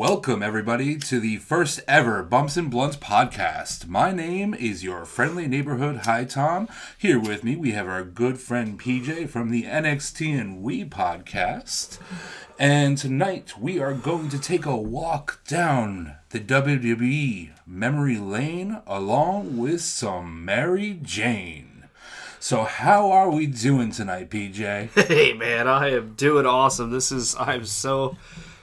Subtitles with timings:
[0.00, 3.86] welcome everybody to the first ever Bumps and Blunts podcast.
[3.86, 6.68] My name is your friendly neighborhood Hi Tom.
[6.96, 11.98] Here with me, we have our good friend PJ from the NXT and We podcast.
[12.58, 19.58] And tonight, we are going to take a walk down the WWE memory lane along
[19.58, 21.84] with some Mary Jane.
[22.38, 25.08] So, how are we doing tonight, PJ?
[25.08, 26.90] Hey man, I am doing awesome.
[26.90, 28.16] This is I'm so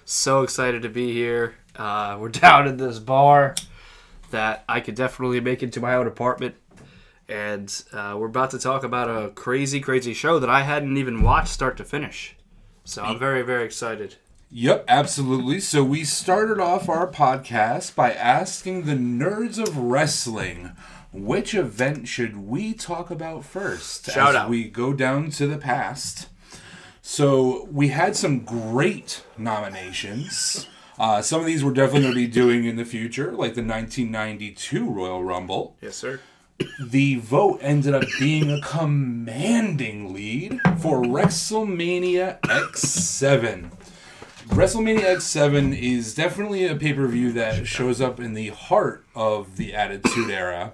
[0.07, 1.55] so excited to be here.
[1.75, 3.55] Uh, we're down in this bar
[4.31, 6.55] that I could definitely make into my own apartment,
[7.29, 11.21] and uh, we're about to talk about a crazy, crazy show that I hadn't even
[11.21, 12.35] watched start to finish.
[12.85, 14.15] So I'm very, very excited.
[14.49, 15.59] Yep, absolutely.
[15.59, 20.71] So we started off our podcast by asking the nerds of wrestling
[21.11, 24.49] which event should we talk about first Shout as out.
[24.49, 26.29] we go down to the past.
[27.09, 30.67] So we had some great nominations.
[30.99, 33.63] Uh, some of these we're definitely going to be doing in the future, like the
[33.63, 35.77] 1992 Royal Rumble.
[35.79, 36.19] Yes, sir.
[36.81, 43.71] The vote ended up being a commanding lead for WrestleMania X7.
[44.49, 49.55] WrestleMania X7 is definitely a pay per view that shows up in the heart of
[49.55, 50.73] the Attitude Era.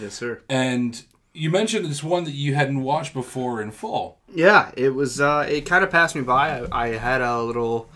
[0.00, 0.40] Yes, sir.
[0.48, 1.04] And
[1.34, 4.18] you mentioned this one that you hadn't watched before in full.
[4.32, 5.20] Yeah, it was.
[5.20, 6.60] Uh, it kind of passed me by.
[6.70, 7.90] I, I had a little.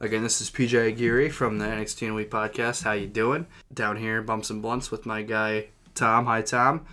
[0.00, 2.82] Again, this is PJ Aguirre from the NXT and We podcast.
[2.82, 3.46] How you doing?
[3.72, 6.26] Down here, bumps and blunts with my guy Tom.
[6.26, 6.84] Hi, Tom.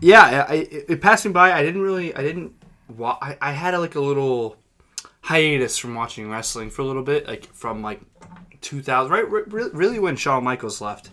[0.00, 1.52] Yeah, I, it, it passed me by.
[1.52, 2.14] I didn't really.
[2.14, 2.52] I didn't.
[2.88, 4.56] Wa- I, I had a, like a little
[5.22, 8.00] hiatus from watching wrestling for a little bit, like from like
[8.60, 9.28] 2000, right?
[9.30, 11.10] re- Really, when Shawn Michaels left.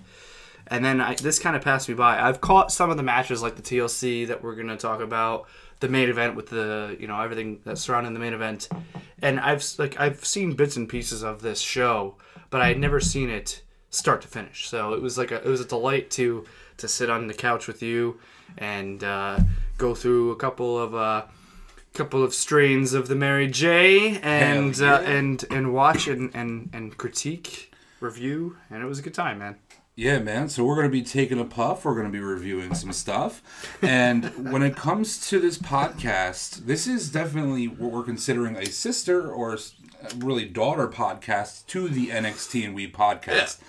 [0.70, 2.22] And then I, this kind of passed me by.
[2.22, 5.48] I've caught some of the matches, like the TLC that we're gonna talk about,
[5.80, 8.70] the main event with the you know everything that's surrounding the main event,
[9.22, 12.16] and I've like I've seen bits and pieces of this show,
[12.50, 14.68] but I had never seen it start to finish.
[14.68, 16.46] So it was like a, it was a delight to
[16.78, 18.20] to sit on the couch with you
[18.58, 19.40] and uh,
[19.78, 20.96] go through a couple of.
[20.96, 21.26] Uh,
[21.92, 24.94] couple of strains of the Mary J and yeah.
[24.94, 29.40] uh, and and watch and, and and critique review and it was a good time
[29.40, 29.58] man
[30.00, 30.48] Yeah, man.
[30.48, 31.84] So we're going to be taking a puff.
[31.84, 33.42] We're going to be reviewing some stuff.
[33.82, 39.30] And when it comes to this podcast, this is definitely what we're considering a sister
[39.30, 39.58] or
[40.16, 43.60] really daughter podcast to the NXT and We podcast.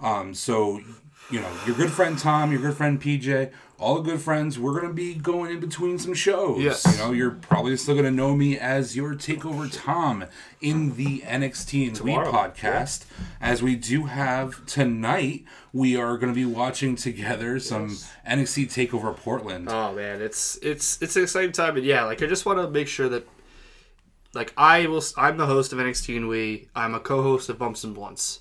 [0.00, 0.82] Um, so,
[1.30, 4.72] you know, your good friend Tom, your good friend PJ, all the good friends, we're
[4.72, 6.62] going to be going in between some shows.
[6.62, 6.84] Yes.
[6.86, 10.24] You know, you're probably still going to know me as your Takeover Tom
[10.60, 13.06] in the NXT and We Tomorrow, podcast.
[13.40, 17.88] As we do have tonight, we are going to be watching together some
[18.28, 19.68] NXT Takeover Portland.
[19.68, 22.70] Oh man, it's it's it's an exciting time, and yeah, like I just want to
[22.70, 23.26] make sure that,
[24.32, 27.82] like I will, I'm the host of NXT and We, I'm a co-host of Bumps
[27.82, 28.40] and Blunts,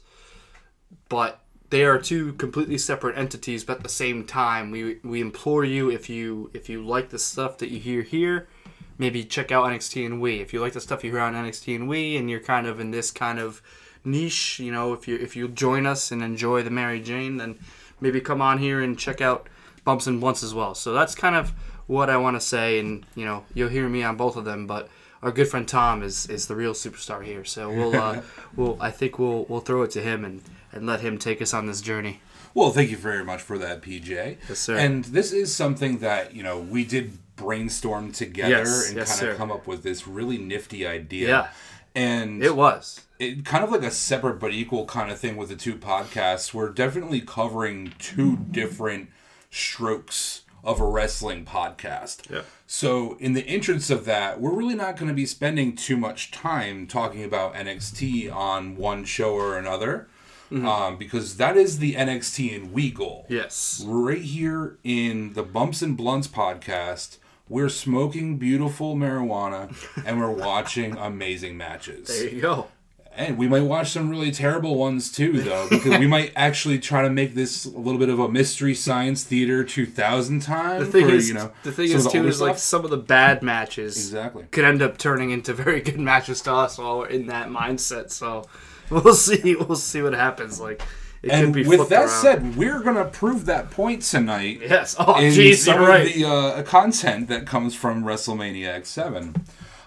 [1.09, 5.63] but they are two completely separate entities, but at the same time, we we implore
[5.63, 8.49] you if you if you like the stuff that you hear here,
[8.97, 10.41] maybe check out NXT and We.
[10.41, 12.81] If you like the stuff you hear on NXT and We, and you're kind of
[12.81, 13.61] in this kind of
[14.03, 17.57] niche, you know, if you if you join us and enjoy the Mary Jane, then
[18.01, 19.47] maybe come on here and check out
[19.85, 20.75] Bumps and Blunts as well.
[20.75, 21.51] So that's kind of
[21.87, 24.67] what I want to say, and you know, you'll hear me on both of them,
[24.67, 24.89] but.
[25.23, 28.23] Our good friend Tom is, is the real superstar here, so we'll uh,
[28.55, 31.53] we'll I think we'll we'll throw it to him and, and let him take us
[31.53, 32.21] on this journey.
[32.53, 34.37] Well, thank you very much for that, PJ.
[34.49, 34.77] Yes, sir.
[34.77, 39.19] And this is something that, you know, we did brainstorm together Yes, and yes, kind
[39.19, 39.31] sir.
[39.31, 41.27] of come up with this really nifty idea.
[41.27, 41.47] Yeah.
[41.95, 43.01] And It was.
[43.19, 46.53] it kind of like a separate but equal kind of thing with the two podcasts.
[46.53, 49.09] We're definitely covering two different
[49.49, 52.29] strokes of a wrestling podcast.
[52.29, 52.41] Yeah.
[52.67, 56.31] So, in the entrance of that, we're really not going to be spending too much
[56.31, 60.07] time talking about NXT on one show or another,
[60.51, 63.25] um, because that is the NXT and we goal.
[63.29, 63.83] Yes.
[63.85, 67.17] Right here in the Bumps and Blunts podcast,
[67.47, 69.73] we're smoking beautiful marijuana
[70.05, 72.07] and we're watching amazing matches.
[72.07, 72.67] There you go.
[73.13, 77.01] And we might watch some really terrible ones too, though, because we might actually try
[77.01, 80.79] to make this a little bit of a mystery science theater 2000 time.
[80.79, 82.95] The thing for, is, you know, the thing is too is like some of the
[82.97, 84.45] bad matches Exactly.
[84.51, 88.11] could end up turning into very good matches to us while we're in that mindset.
[88.11, 88.45] So
[88.91, 89.55] we'll see.
[89.55, 90.59] We'll see what happens.
[90.59, 90.81] Like
[91.23, 92.09] it And could be with that around.
[92.21, 94.95] said, we're gonna prove that point tonight yes.
[94.99, 96.13] Oh, in jeez, some right.
[96.13, 99.39] the uh, content that comes from WrestleMania X7.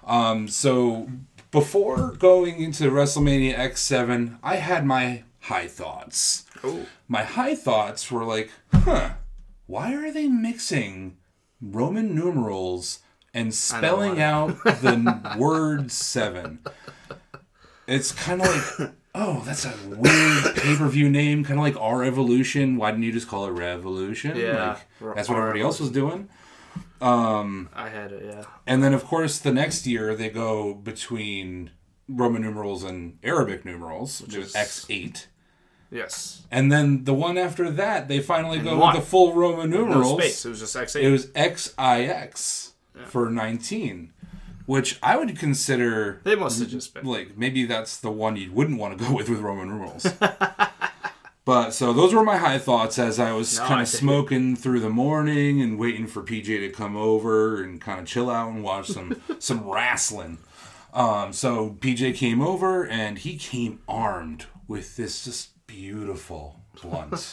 [0.06, 1.08] Um, so
[1.50, 6.44] before going into WrestleMania X7, I had my high thoughts.
[6.56, 6.86] Cool.
[7.08, 9.10] My high thoughts were like, huh,
[9.66, 11.16] why are they mixing
[11.60, 13.00] Roman numerals
[13.32, 16.60] and spelling out the word seven?
[17.86, 21.76] It's kind of like oh, that's a weird pay per view name, kind of like
[21.80, 22.76] our Evolution.
[22.76, 24.36] Why didn't you just call it Revolution?
[24.36, 26.28] Yeah, Like, that's what everybody else was doing.
[27.00, 28.24] Um, I had it.
[28.24, 28.44] Yeah.
[28.66, 31.70] and then, of course, the next year they go between
[32.08, 35.26] Roman numerals and Arabic numerals, which is is- X8.
[35.90, 36.42] Yes.
[36.50, 38.94] And then the one after that, they finally go one.
[38.96, 40.18] with the full Roman No numerals.
[40.20, 40.44] space.
[40.44, 41.02] It was just X8.
[41.02, 42.72] It was XIX
[43.06, 44.12] for 19,
[44.66, 47.04] which I would consider they must have just been.
[47.04, 50.06] like maybe that's the one you wouldn't want to go with with Roman rules.
[51.44, 54.80] but so those were my high thoughts as I was No, kind of smoking through
[54.80, 58.62] the morning and waiting for PJ to come over and kind of chill out and
[58.62, 60.38] watch some some wrestling.
[60.92, 67.32] Um, so PJ came over and he came armed with this just beautiful blunt.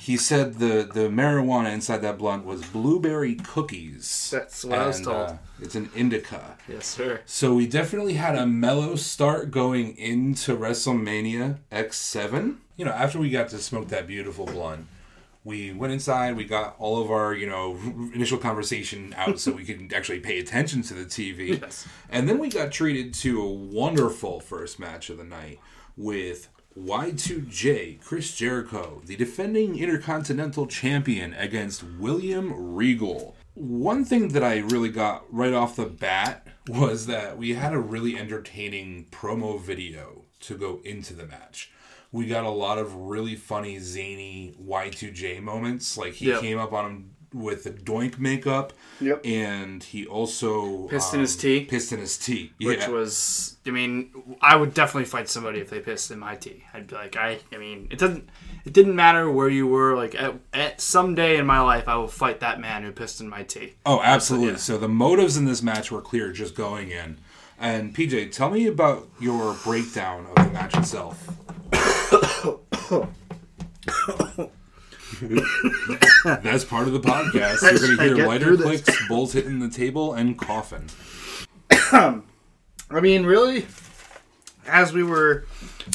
[0.00, 4.30] he said the the marijuana inside that blunt was blueberry cookies.
[4.30, 5.16] That's what I was told.
[5.16, 6.56] uh, it's an indica.
[6.68, 7.20] Yes, sir.
[7.26, 12.56] So we definitely had a mellow start going into WrestleMania X7.
[12.76, 14.86] You know, after we got to smoke that beautiful blunt,
[15.44, 17.78] we went inside, we got all of our, you know,
[18.14, 21.60] initial conversation out so we could actually pay attention to the TV.
[21.60, 21.86] Yes.
[22.10, 25.60] And then we got treated to a wonderful first match of the night
[25.96, 26.48] with
[26.78, 33.36] Y2J, Chris Jericho, the defending Intercontinental Champion, against William Regal.
[33.54, 37.78] One thing that I really got right off the bat was that we had a
[37.78, 41.70] really entertaining promo video to go into the match.
[42.10, 45.96] We got a lot of really funny, zany Y2J moments.
[45.96, 46.40] Like he Yep.
[46.40, 48.72] came up on him with the doink makeup.
[49.00, 49.26] Yep.
[49.26, 51.64] And he also Pissed in his tea?
[51.64, 52.52] Pissed in his tea.
[52.60, 56.64] Which was, I mean, I would definitely fight somebody if they pissed in my tea.
[56.72, 58.28] I'd be like, I, I mean, it doesn't,
[58.64, 59.96] it didn't matter where you were.
[59.96, 63.20] Like at, at some day in my life, I will fight that man who pissed
[63.20, 63.74] in my tea.
[63.84, 64.52] Oh, absolutely.
[64.52, 64.56] yeah.
[64.56, 67.18] So the motives in this match were clear just going in.
[67.58, 71.30] And PJ, tell me about your breakdown of the match itself.
[76.24, 77.62] That's part of the podcast.
[77.62, 80.88] You're going to hear lighter clicks, bowls hitting the table, and coughing.
[81.70, 82.20] I
[82.90, 83.66] mean, really,
[84.66, 85.46] as we were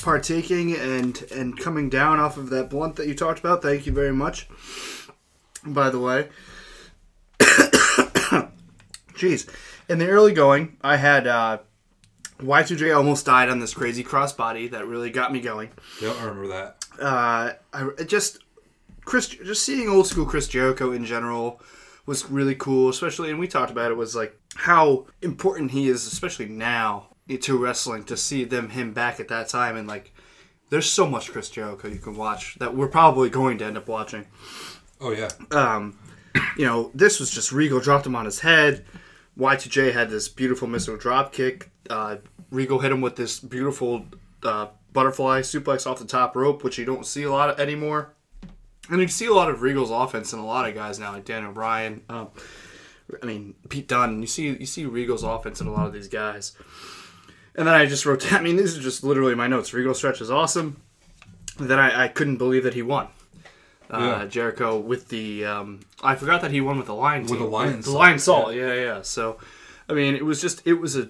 [0.01, 3.91] partaking and and coming down off of that blunt that you talked about, thank you
[3.91, 4.47] very much.
[5.65, 6.29] By the way,
[9.13, 9.49] jeez,
[9.89, 11.57] in the early going, I had uh,
[12.39, 15.69] Y2J almost died on this crazy crossbody that really got me going.
[16.01, 16.85] Yep, I remember that.
[17.01, 18.39] uh, I it just
[19.09, 21.59] Chris, just seeing old school Chris Jericho in general
[22.05, 22.89] was really cool.
[22.89, 27.07] Especially, and we talked about it was like how important he is, especially now
[27.41, 28.03] to wrestling.
[28.03, 30.13] To see them him back at that time and like,
[30.69, 33.87] there's so much Chris Jericho you can watch that we're probably going to end up
[33.87, 34.27] watching.
[35.01, 35.29] Oh, yeah.
[35.49, 35.97] Um,
[36.55, 38.85] you know, this was just Regal dropped him on his head.
[39.39, 41.71] Y2J had this beautiful missile drop kick.
[41.89, 42.17] Uh,
[42.51, 44.05] Regal hit him with this beautiful
[44.43, 48.13] uh, butterfly suplex off the top rope, which you don't see a lot anymore.
[48.89, 51.25] And you see a lot of Regal's offense in a lot of guys now, like
[51.25, 52.01] Dan O'Brien.
[52.09, 52.29] Um,
[53.21, 54.21] I mean, Pete Dunne.
[54.21, 56.53] You see, you see Regal's offense in a lot of these guys.
[57.55, 58.21] And then I just wrote.
[58.21, 58.33] That.
[58.39, 59.73] I mean, these are just literally my notes.
[59.73, 60.81] Regal stretch is awesome.
[61.59, 63.07] And then I, I couldn't believe that he won.
[63.91, 64.25] Uh, Yeah.
[64.25, 67.81] Jericho with the um, I forgot that he won with the lion With the lion
[67.81, 68.73] the Lionsault yeah.
[68.75, 69.39] yeah so
[69.89, 71.09] I mean it was just it was a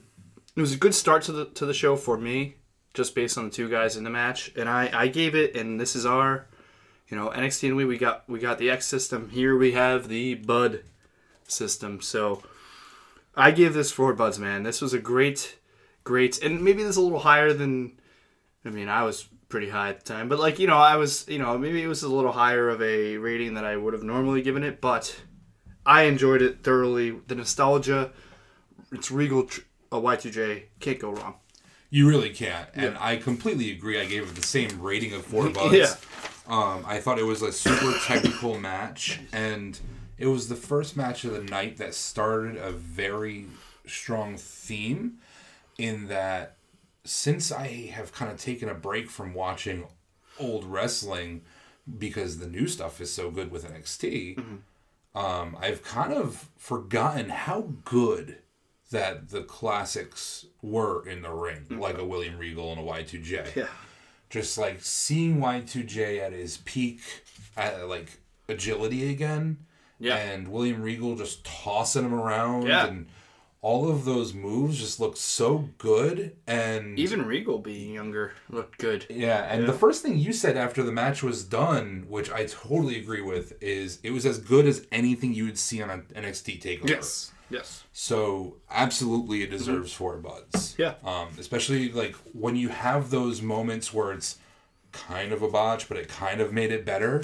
[0.56, 2.56] it was a good start to the to the show for me
[2.94, 5.78] just based on the two guys in the match and I I gave it and
[5.78, 6.48] this is our
[7.10, 10.08] you know NXT and we we got we got the X system here we have
[10.08, 10.84] the Bud
[11.48, 12.42] system so
[13.36, 15.58] I gave this four buds man this was a great
[16.04, 18.00] great and maybe this is a little higher than
[18.66, 20.30] I mean I was pretty high at the time.
[20.30, 22.82] But like you know, I was you know maybe it was a little higher of
[22.82, 25.20] a rating than I would have normally given it, but
[25.86, 27.12] I enjoyed it thoroughly.
[27.28, 28.12] The nostalgia,
[28.92, 29.50] it's Regal,
[29.92, 31.36] a uh, Y2J can't go wrong.
[31.90, 32.70] You really can't.
[32.76, 34.00] And I completely agree.
[34.00, 35.74] I gave it the same rating of four bucks.
[35.76, 35.96] Yeah.
[36.50, 39.80] Um, I thought it was a super technical match, and
[40.18, 43.46] it was the first match of the night that started a very
[43.86, 45.20] strong theme
[45.78, 46.56] in that
[47.06, 49.86] since I have kind of taken a break from watching
[50.40, 51.42] old wrestling
[51.98, 54.40] because the new stuff is so good with NXT,
[55.16, 58.38] um, I've kind of forgotten how good
[58.92, 63.56] that the classics were in the ring, like a William Regal and a Y2J.
[63.56, 63.68] Yeah.
[64.30, 67.02] Just like seeing Y2J at his peak,
[67.58, 69.58] at like agility again,
[70.00, 70.16] Yeah.
[70.18, 72.88] and William Regal just tossing him around, Yeah.
[72.88, 73.08] and
[73.62, 76.36] all of those moves just looked so good.
[76.48, 79.06] And Even Regal being younger looked good.
[79.10, 82.98] yeah, and the first thing you said after the match was done, which I totally
[83.00, 86.62] agree with, is it was as good as anything you would see on an NXT
[86.62, 86.90] takeover.
[86.90, 87.32] Yes.
[87.50, 87.84] Yes.
[87.94, 90.76] So absolutely, it deserves four buds.
[90.78, 90.94] Yeah.
[91.04, 94.38] Um, especially like when you have those moments where it's
[94.92, 97.24] kind of a botch, but it kind of made it better.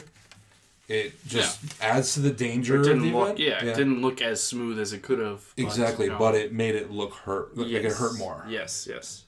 [0.88, 3.40] It just adds to the danger of Didn't the look, event.
[3.40, 5.42] yeah, it didn't look as smooth as it could have.
[5.56, 7.58] but, exactly, know, but it made it look hurt.
[7.58, 8.46] Like it hurt more.
[8.48, 9.24] Yes, yes,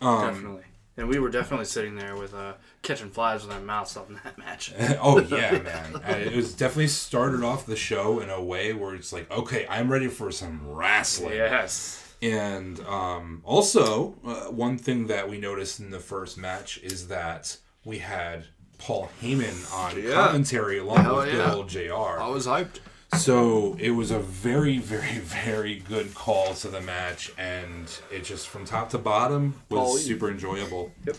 [0.00, 0.62] Um, definitely.
[1.00, 2.52] And we were definitely sitting there with uh,
[2.82, 4.74] catching flies with our mouths up in that match.
[5.00, 6.02] oh yeah, man!
[6.20, 9.90] It was definitely started off the show in a way where it's like, okay, I'm
[9.90, 11.36] ready for some wrestling.
[11.36, 12.06] yes.
[12.20, 17.56] And um, also, uh, one thing that we noticed in the first match is that
[17.86, 18.44] we had
[18.76, 20.26] Paul Heyman on Yeah.
[20.26, 21.54] commentary along Hell with good yeah.
[21.54, 22.20] old JR.
[22.20, 22.80] I was hyped.
[23.16, 28.48] So it was a very, very, very good call to the match, and it just
[28.48, 30.92] from top to bottom was super enjoyable.
[31.06, 31.16] Yep.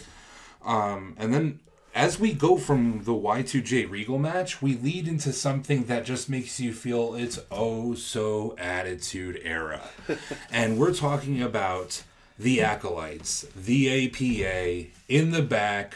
[0.64, 1.60] Um, and then
[1.94, 6.60] as we go from the Y2J Regal match, we lead into something that just makes
[6.60, 9.82] you feel it's oh so attitude era.
[10.52, 12.04] and we're talking about
[12.40, 15.96] the Acolytes, the APA, in the back,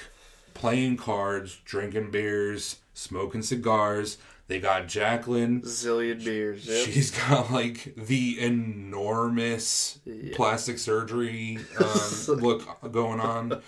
[0.54, 4.18] playing cards, drinking beers, smoking cigars.
[4.48, 5.62] They got Jacqueline.
[5.64, 6.68] Zillion beers.
[6.68, 6.86] Yep.
[6.86, 10.00] She's got like the enormous
[10.34, 13.62] plastic surgery um, look going on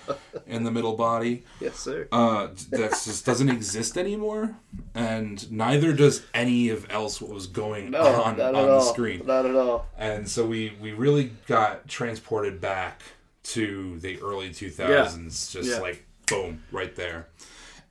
[0.45, 1.43] in the middle body.
[1.59, 2.07] yes, sir.
[2.11, 4.55] Uh, that just doesn't exist anymore,
[4.93, 9.23] and neither does any of else what was going on on the screen.
[9.25, 9.87] Not at all.
[9.97, 13.01] And so we we really got transported back
[13.43, 15.79] to the early two thousands, just Yeah.
[15.79, 17.27] like boom, right there.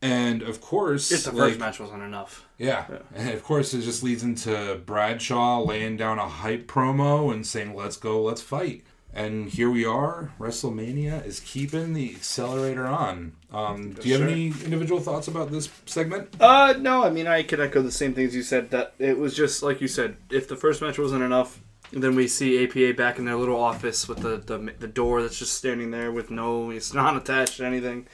[0.07, 2.47] And of course, Just the like, first match wasn't enough.
[2.59, 2.85] yeah.
[3.15, 7.75] And of course, it just leads into Bradshaw laying down a hype promo and saying,
[7.75, 8.83] let's go, let's fight.
[9.13, 10.33] And here we are.
[10.39, 13.33] WrestleMania is keeping the accelerator on.
[13.51, 14.29] Um, do you have sure.
[14.29, 16.37] any individual thoughts about this segment?
[16.39, 18.71] Uh, no, I mean, I could echo the same things you said.
[18.73, 20.17] That it was just like you said.
[20.31, 24.07] If the first match wasn't enough, then we see APA back in their little office
[24.07, 27.65] with the the, the door that's just standing there with no, it's not attached to
[27.65, 28.07] anything,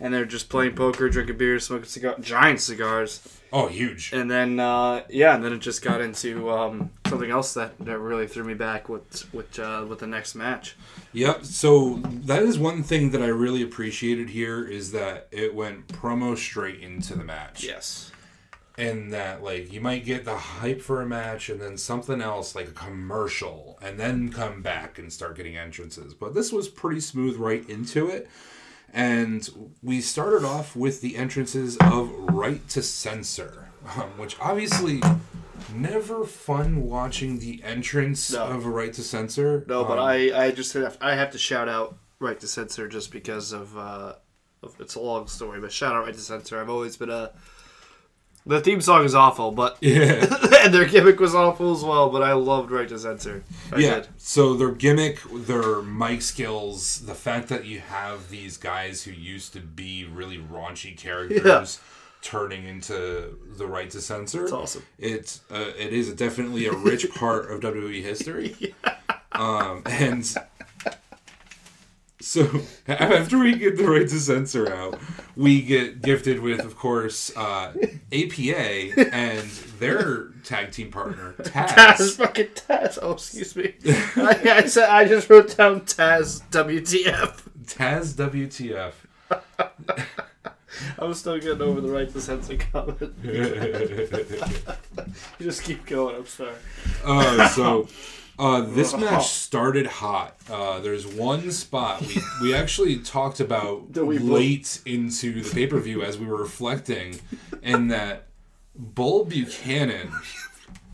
[0.00, 3.20] and they're just playing poker, drinking beer, smoking cigar, giant cigars,
[3.52, 4.12] Oh, huge.
[4.12, 7.98] and then uh, yeah, and then it just got into um, something else that, that
[7.98, 10.76] really threw me back with with uh, with the next match.
[11.12, 11.44] Yep.
[11.44, 16.36] So that is one thing that I really appreciated here is that it went promo
[16.36, 17.64] straight into the match.
[17.64, 18.12] Yes.
[18.78, 22.54] and that like you might get the hype for a match and then something else
[22.54, 27.00] like a commercial and then come back and start getting entrances but this was pretty
[27.00, 28.28] smooth right into it
[28.92, 29.48] and
[29.82, 35.00] we started off with the entrances of right to censor um, which obviously
[35.74, 38.44] never fun watching the entrance No.
[38.44, 41.38] of a right to censor No, but Um, I, I just have, I have to
[41.38, 44.14] shout out Right to Censor just because of, uh,
[44.62, 46.60] of it's a long story, but shout out Right to Censor.
[46.60, 47.30] I've always been a
[48.46, 50.26] the theme song is awful, but yeah
[50.64, 52.10] and their gimmick was awful as well.
[52.10, 53.42] But I loved Right to Censor.
[53.72, 53.94] I yeah.
[53.96, 54.08] did.
[54.16, 59.52] So their gimmick, their mic skills, the fact that you have these guys who used
[59.54, 61.80] to be really raunchy characters
[62.22, 64.44] turning into the right to censor.
[64.44, 64.82] It's awesome.
[64.98, 68.74] It's uh, it is definitely a rich part of WWE history.
[69.32, 70.34] Um, and
[72.20, 72.48] so
[72.88, 74.98] after we get the right to censor out,
[75.36, 77.72] we get gifted with, of course, uh,
[78.12, 79.48] APA and
[79.78, 82.98] their tag team partner Taz, fucking Taz.
[83.00, 83.74] Oh, excuse me.
[84.16, 87.42] I, I said I just wrote down Taz WTF.
[87.66, 88.92] Taz WTF.
[90.98, 93.14] I'm still getting over the Right to Censor comment.
[93.22, 94.08] you
[95.40, 96.16] just keep going.
[96.16, 96.54] I'm sorry.
[97.04, 97.88] Uh, so
[98.40, 100.34] uh, this match started hot.
[100.50, 105.48] Uh, there's one spot we, we actually talked about That we both- late into the
[105.48, 107.20] pay per view as we were reflecting,
[107.62, 108.26] in that
[108.74, 110.10] Bull Buchanan,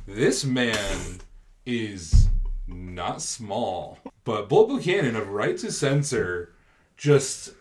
[0.07, 1.21] this man
[1.65, 2.29] is
[2.67, 6.53] not small, but Bull Buchanan of Right to Censor
[6.97, 7.53] just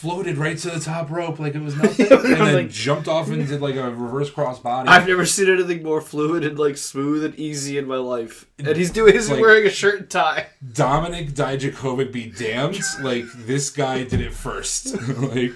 [0.00, 3.28] floated right to the top rope like it was nothing, and then like- jumped off
[3.30, 4.88] and did like a reverse cross body.
[4.88, 8.46] I've never seen anything more fluid and like smooth and easy in my life.
[8.58, 10.46] And he's doing he's Like- wearing a shirt and tie.
[10.64, 12.80] Dominik Dijakovic be damned.
[13.00, 14.96] Like this guy did it first.
[15.18, 15.52] like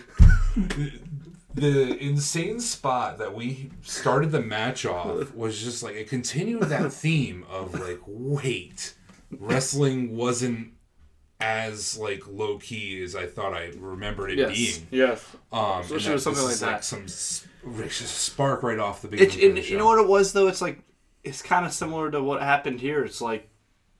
[1.55, 6.93] the insane spot that we started the match off was just like it continued that
[6.93, 8.95] theme of like wait,
[9.39, 10.69] wrestling wasn't
[11.43, 14.87] as like low key as I thought I remembered it being.
[14.91, 15.25] Yes.
[15.53, 16.85] Um, Especially and with something like is, that.
[16.85, 19.37] Some just spark right off the It, beginning.
[19.39, 20.47] of and the you know what it was though?
[20.49, 20.79] It's like
[21.25, 23.05] it's kind of similar to what happened here.
[23.05, 23.49] It's like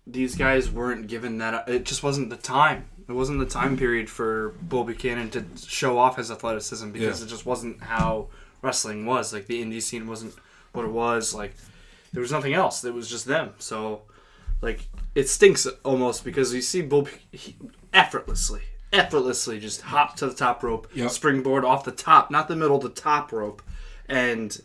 [0.07, 1.69] these guys weren't given that.
[1.69, 2.87] It just wasn't the time.
[3.09, 7.27] It wasn't the time period for Bull Buchanan to show off his athleticism because Yeah.
[7.27, 8.29] it just wasn't how
[8.63, 9.33] wrestling was.
[9.33, 10.35] Like the indie scene wasn't
[10.73, 11.35] what it was.
[11.35, 11.55] Like
[12.13, 12.85] there was nothing else.
[12.85, 13.51] It was just them.
[13.59, 14.03] So
[14.61, 17.57] like it stinks almost because you see Bull he,
[17.93, 21.11] effortlessly, effortlessly just hop to the top rope, Yep.
[21.11, 23.63] springboard off the top, not the middle, the top rope,
[24.09, 24.61] and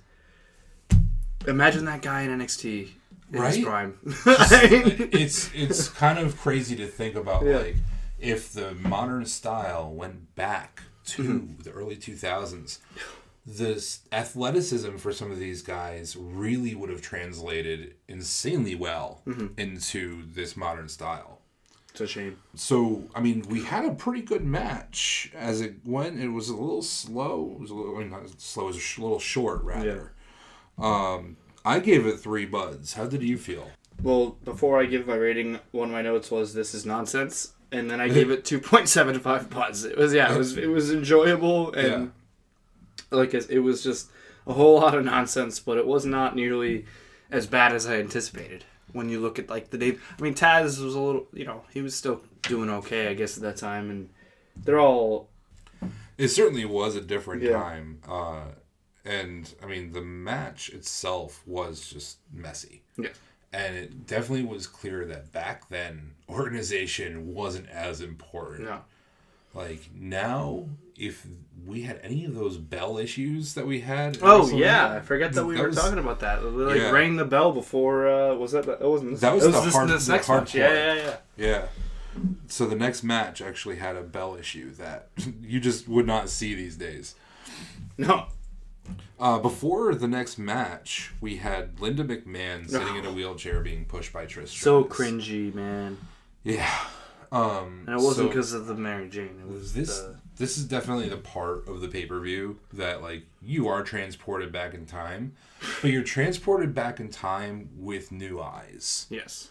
[1.48, 2.90] imagine that guy in NXT
[3.34, 3.64] in his Right?
[3.66, 3.98] prime.
[4.06, 7.58] it's it's kind of crazy to think about Yeah.
[7.58, 7.76] like
[8.20, 11.62] if the modern style went back to Mm-hmm.
[11.64, 12.80] the early 2000s
[13.50, 19.48] this athleticism for some of these guys really would have translated insanely well Mm-hmm.
[19.58, 21.40] into this modern style
[21.92, 22.38] it's a shame.
[22.56, 26.56] so i mean we had a pretty good match as it went it was a
[26.56, 29.20] little slow it was a little I mean, not slow it was a sh- little
[29.20, 30.12] short rather
[30.78, 31.14] Yeah.
[31.16, 33.70] um i gave it three buds how did you feel
[34.04, 37.90] Well, before I give my rating, one of my notes was this is nonsense, and
[37.90, 39.86] then I gave it two point seven five buds.
[39.86, 42.12] It was yeah, it was it was enjoyable and
[43.12, 44.10] like it it was just
[44.46, 46.86] a whole lot of nonsense, but it was not nearly
[47.32, 48.64] as bad as I anticipated.
[48.94, 51.64] When you look at like the name, I mean Taz was a little, you know,
[51.72, 54.10] he was still doing okay, I guess at that time, and
[54.56, 55.30] they're all
[56.18, 57.52] It certainly was a different Yeah.
[57.54, 58.00] time.
[58.08, 58.46] Uh,
[59.06, 62.84] and I mean, the match itself was just messy.
[62.98, 63.10] yeah,
[63.54, 68.64] And it definitely was clear that back then, organization wasn't as important.
[68.70, 68.82] no,
[69.58, 71.26] Like now, if
[71.66, 74.20] we had any of those bell issues that we had.
[74.22, 76.42] Oh yeah, I forget that we that were was- talking about that.
[76.42, 76.92] They, Like Yeah.
[76.92, 78.08] rang the bell before.
[78.08, 78.66] Uh, was that?
[78.68, 79.12] That wasn't.
[79.12, 80.56] This, That was it the this, hard- this the next hard match.
[80.56, 80.78] Yeah, part.
[80.78, 81.16] yeah, yeah.
[81.48, 81.66] Yeah.
[82.48, 85.10] So the next match actually had a bell issue that
[85.42, 87.16] you just would not see these days.
[87.98, 88.28] No,
[89.20, 94.14] Uh, before the next match, we had Linda McMahon sitting in a wheelchair being pushed
[94.14, 94.50] by Trish.
[94.50, 95.98] so cringy, man.
[96.44, 96.72] Yeah.
[97.32, 99.40] Um, And it wasn't so because of the Mary Jane.
[99.42, 100.00] It was this.
[100.00, 103.84] the, This is definitely the part of the pay per view that like you are
[103.84, 105.34] transported back in time,
[105.82, 109.08] but you're transported back in time with new eyes.
[109.10, 109.50] yes.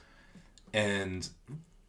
[0.73, 1.29] And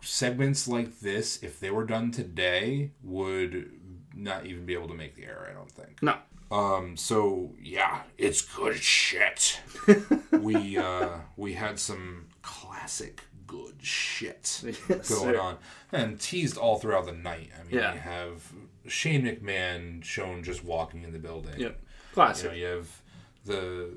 [0.02, 3.72] segments like this, if they were done today, would
[4.16, 5.48] not even be able to make the air.
[5.50, 6.02] I don't think.
[6.02, 6.16] No.
[6.50, 9.60] Um, so yeah, it's good shit.
[10.32, 15.40] we uh we had some classic good shit Yes, going sir.
[15.40, 15.58] on
[15.92, 17.50] and teased all throughout the night.
[17.60, 17.94] I mean, Yeah.
[17.94, 18.52] you have
[18.88, 21.54] Shane McMahon shown just walking in the building.
[21.58, 21.72] Yep.
[21.72, 22.52] You Classic.
[22.52, 22.88] know, you have
[23.46, 23.90] the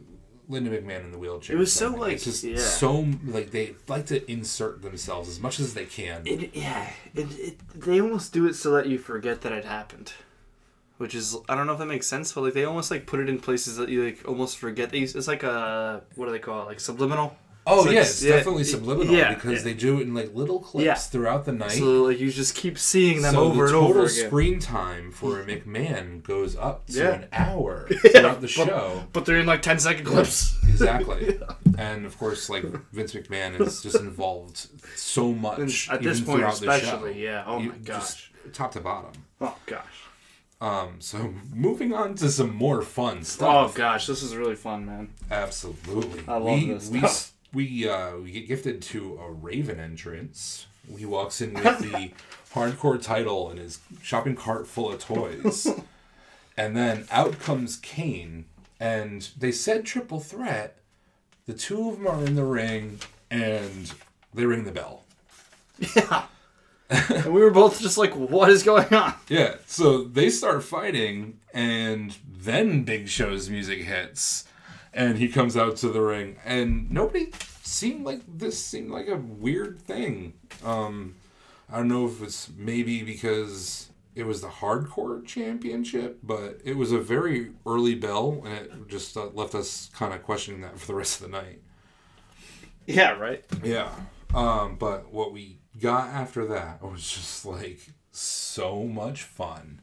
[0.49, 1.57] Linda McMahon in the wheelchair.
[1.57, 2.59] It was so, like, it's just yeah.
[2.59, 6.23] so like they like to insert themselves as much as they can.
[6.27, 10.13] It, yeah, it, it, they almost do it so that you forget that it happened.
[10.99, 13.21] Which is, I don't know if that makes sense, but like they almost like put
[13.21, 14.91] it in places that you like almost forget.
[14.91, 16.67] They it's like a what do they call it?
[16.67, 17.37] Like subliminal.
[17.67, 19.65] Oh like- yeah, it's yeah, definitely it- subliminal yeah, because yeah.
[19.65, 21.73] they do it in like little clips throughout the night.
[21.73, 24.27] So like you just keep seeing them so over the and total over again.
[24.27, 29.05] screen time for McMahon goes up to an hour throughout the show.
[29.13, 30.57] But they're in like 10 second clips.
[30.71, 31.39] Exactly.
[31.77, 36.39] And of course, like Vince McMahon is just involved so much At even this point,
[36.39, 37.19] throughout the especially, show.
[37.19, 37.45] yeah.
[37.47, 38.33] Oh my just- gosh.
[38.55, 39.13] top to bottom.
[39.43, 39.85] Oh gosh.
[40.63, 43.73] Um, so moving on to some more fun stuff.
[43.75, 45.11] Oh gosh, this is really fun, man.
[45.31, 46.23] Absolutely.
[46.29, 47.33] I love we, this stuff.
[47.53, 50.67] We, uh, we get gifted to a Raven entrance.
[50.97, 52.13] He walks in with the
[52.53, 55.67] hardcore title and his shopping cart full of toys.
[56.57, 58.47] and then out comes Kane,
[58.79, 60.77] and they said triple threat.
[61.47, 63.93] The two of them are in the ring, and
[64.35, 65.05] they ring the bell.
[65.97, 66.25] Yeah.
[66.91, 69.15] and we were both just like, what is going on?
[69.29, 74.45] Yeah, so they start fighting, and then Big Show's music hits,
[74.93, 79.17] and he comes out to the ring, and nobody seemed like this seemed like a
[79.17, 80.35] weird thing.
[80.65, 81.17] Um,
[81.71, 86.93] I don't know if it's maybe because it was the hardcore championship, but it was
[86.93, 90.87] a very early bell, and it just uh, left us kind of questioning that for
[90.87, 91.61] the rest of the night.
[92.87, 93.45] Yeah, right.
[93.63, 93.91] Yeah.
[94.35, 99.81] Um, but what we got after that was just like so much fun.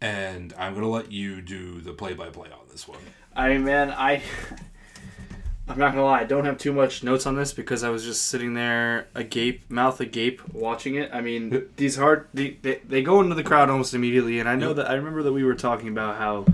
[0.00, 2.98] And I'm gonna let you do the play by play on this one.
[3.36, 4.22] I mean, man, I.
[5.66, 8.04] I'm not gonna lie, I don't have too much notes on this because I was
[8.04, 11.08] just sitting there agape, mouth agape, watching it.
[11.10, 14.56] I mean, these hard, they, they, they go into the crowd almost immediately, and I
[14.56, 16.44] know that I remember that we were talking about how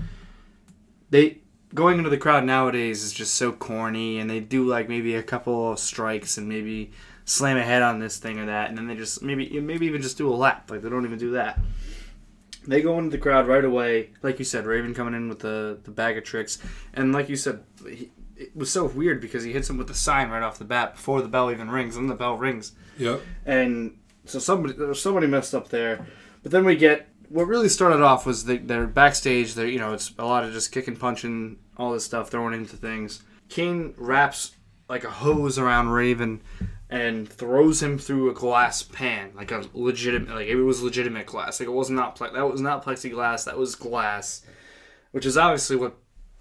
[1.10, 1.38] they
[1.74, 5.24] going into the crowd nowadays is just so corny, and they do like maybe a
[5.24, 6.92] couple of strikes and maybe
[7.24, 10.02] slam a head on this thing or that, and then they just maybe maybe even
[10.02, 11.58] just do a lap, like they don't even do that.
[12.66, 15.78] They go into the crowd right away, like you said, Raven coming in with the
[15.82, 16.58] the bag of tricks,
[16.94, 19.94] and like you said, he, it was so weird because he hits him with the
[19.94, 23.20] sign right off the bat before the bell even rings, and the bell rings, Yep.
[23.46, 26.06] and so somebody there was somebody messed up there.
[26.42, 29.54] But then we get what really started off was they, they're backstage.
[29.54, 32.76] They're you know it's a lot of just kicking, punching, all this stuff, throwing into
[32.76, 33.22] things.
[33.48, 34.54] Kane wraps
[34.88, 36.40] like a hose around Raven,
[36.90, 41.60] and throws him through a glass pan, like a legitimate, like it was legitimate glass.
[41.60, 43.44] Like it was not ple- that was not plexiglass.
[43.44, 44.42] That was glass,
[45.12, 45.96] which is obviously what.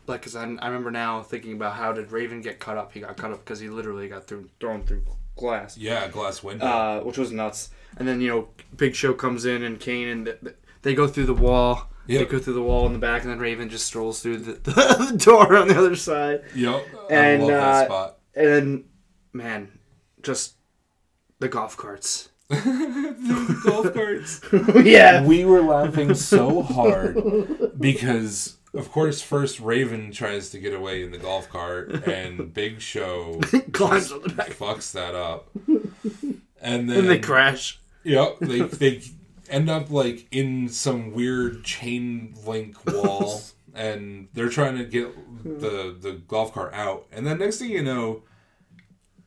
[0.07, 2.93] Like, cause I, I remember now thinking about how did Raven get cut up?
[2.93, 5.03] He got cut up because he literally got through, thrown through
[5.35, 6.65] glass Yeah, glass window.
[6.65, 7.69] uh, which was nuts.
[7.97, 11.07] And then you know, Big Show comes in and Kane and th- th- they go
[11.07, 11.89] through the wall.
[12.07, 14.53] They go through the wall in the back, and then Raven just strolls through the,
[15.11, 16.41] the door on the other side.
[16.55, 16.83] yep.
[17.11, 18.17] and, I love uh, that spot.
[18.33, 18.83] And then,
[19.31, 19.78] man,
[20.21, 20.55] just
[21.39, 22.29] the golf carts.
[22.49, 24.41] the Golf carts.
[24.85, 25.23] yeah.
[25.25, 31.11] we were laughing so hard because of course first raven tries to get away in
[31.11, 33.39] the golf cart and big show
[33.71, 34.49] Climbs on the back.
[34.49, 35.49] fucks that up
[36.61, 37.79] and then And they crash.
[38.03, 39.01] yep they, they
[39.49, 43.41] end up like in some weird chain link wall
[43.75, 47.83] and they're trying to get the the golf cart out and then next thing you
[47.83, 48.23] know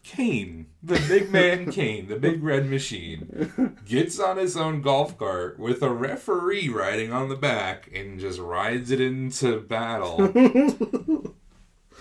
[0.05, 5.59] Kane, the big man Kane, the big red machine, gets on his own golf cart
[5.59, 10.21] with a referee riding on the back and just rides it into battle.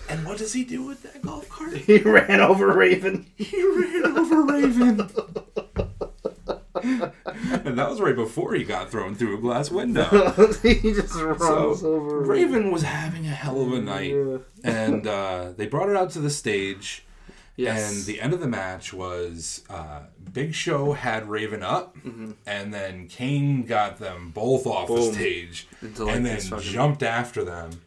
[0.09, 1.77] and what does he do with that golf cart?
[1.77, 3.27] He ran over Raven.
[3.35, 5.09] He ran over Raven.
[6.83, 10.31] and that was right before he got thrown through a glass window.
[10.63, 11.39] he just runs
[11.79, 14.15] So over Raven was having a hell of a night,
[14.63, 17.05] and uh, they brought it out to the stage.
[17.57, 17.91] Yes.
[17.97, 20.01] And the end of the match was uh,
[20.33, 21.95] Big Show had Raven up,
[22.45, 25.13] and then Kane got them both off the Mm-hmm.
[25.13, 27.81] Stage, Into, like, and then jumped after them.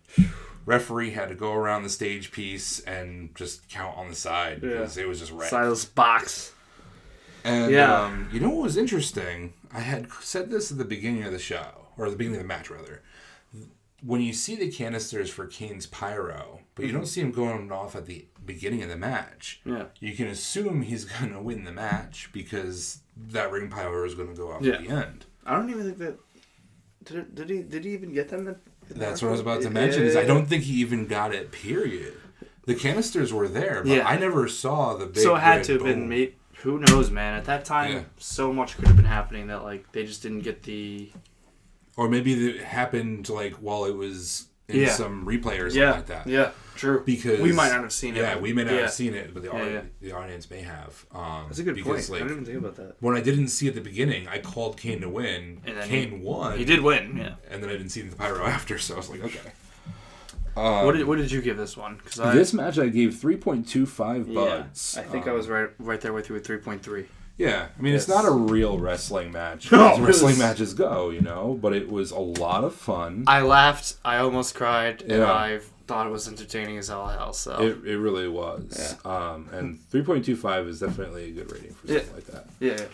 [0.66, 4.96] Referee had to go around the stage piece and just count on the side because
[4.96, 5.50] it was just red.
[5.50, 6.52] Silas box.
[7.42, 8.02] And Yeah.
[8.04, 9.52] um, you know what was interesting?
[9.72, 12.48] I had said this at the beginning of the show, or the beginning of the
[12.48, 13.02] match, rather.
[14.04, 16.98] When you see the canisters for Kane's pyro, but you mm-hmm.
[16.98, 19.86] don't see him going off at the beginning of the match, Yeah.
[20.00, 24.28] you can assume he's going to win the match because that ring pyro is going
[24.28, 24.74] to go off Yeah.
[24.74, 25.26] at the end.
[25.46, 26.18] I don't even think that.
[27.04, 27.62] Did, did he?
[27.62, 28.56] Did he even get them?
[28.90, 30.02] That's what I was about to mention.
[30.04, 31.52] Is I don't think he even got it.
[31.52, 32.14] Period.
[32.66, 34.06] The canisters were there, but Yeah.
[34.06, 35.22] I never saw the big.
[35.22, 36.08] So it had to have been boom.
[36.08, 36.34] me.
[36.62, 37.34] Who knows, man?
[37.34, 38.02] At that time, Yeah.
[38.16, 41.12] so much could have been happening that like they just didn't get the.
[41.96, 44.88] Or maybe it happened like while it was in Yeah.
[44.90, 45.90] some replay or something Yeah.
[45.92, 46.26] like that.
[46.26, 46.50] Yeah.
[46.74, 47.02] True.
[47.06, 48.20] Because we might not have seen it.
[48.20, 48.80] Yeah, we may not Yeah.
[48.80, 49.80] have seen it, but the, Yeah, audi- yeah.
[50.00, 51.06] the audience may have.
[51.14, 52.10] Um, That's a good because, point.
[52.10, 52.96] Like, I didn't even think about that.
[53.00, 55.60] when I didn't see at the beginning, I called Kane to win.
[55.64, 56.58] And then Kane won.
[56.58, 57.16] He did win.
[57.18, 57.34] Yeah.
[57.48, 59.52] and then I didn't see the pyro after, so I was like, okay.
[60.54, 61.96] what did What did you give this one?
[62.02, 64.96] Because this match I gave three point two five yeah, buds.
[64.98, 67.06] I think I Um, was right right there with you with three point three.
[67.36, 69.70] Yeah, I mean it's not a real wrestling match.
[69.72, 73.24] No, as wrestling was- matches go, you know, but it was a lot of fun.
[73.26, 73.96] I laughed.
[74.04, 77.32] I almost cried, and I thought it was entertaining as all hell.
[77.32, 78.96] So It, it really was.
[79.04, 82.14] Um, and 3.25 is definitely a good rating for something Yeah.
[82.14, 82.46] like that.
[82.58, 82.86] yeah,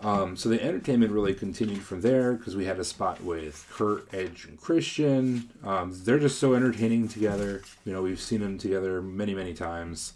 [0.00, 4.06] Um, so the entertainment really continued from there because we had a spot with Kurt,
[4.12, 5.48] Edge, and Christian.
[5.64, 7.62] Um, they're just so entertaining together.
[7.86, 10.12] You know, we've seen them together many, many times.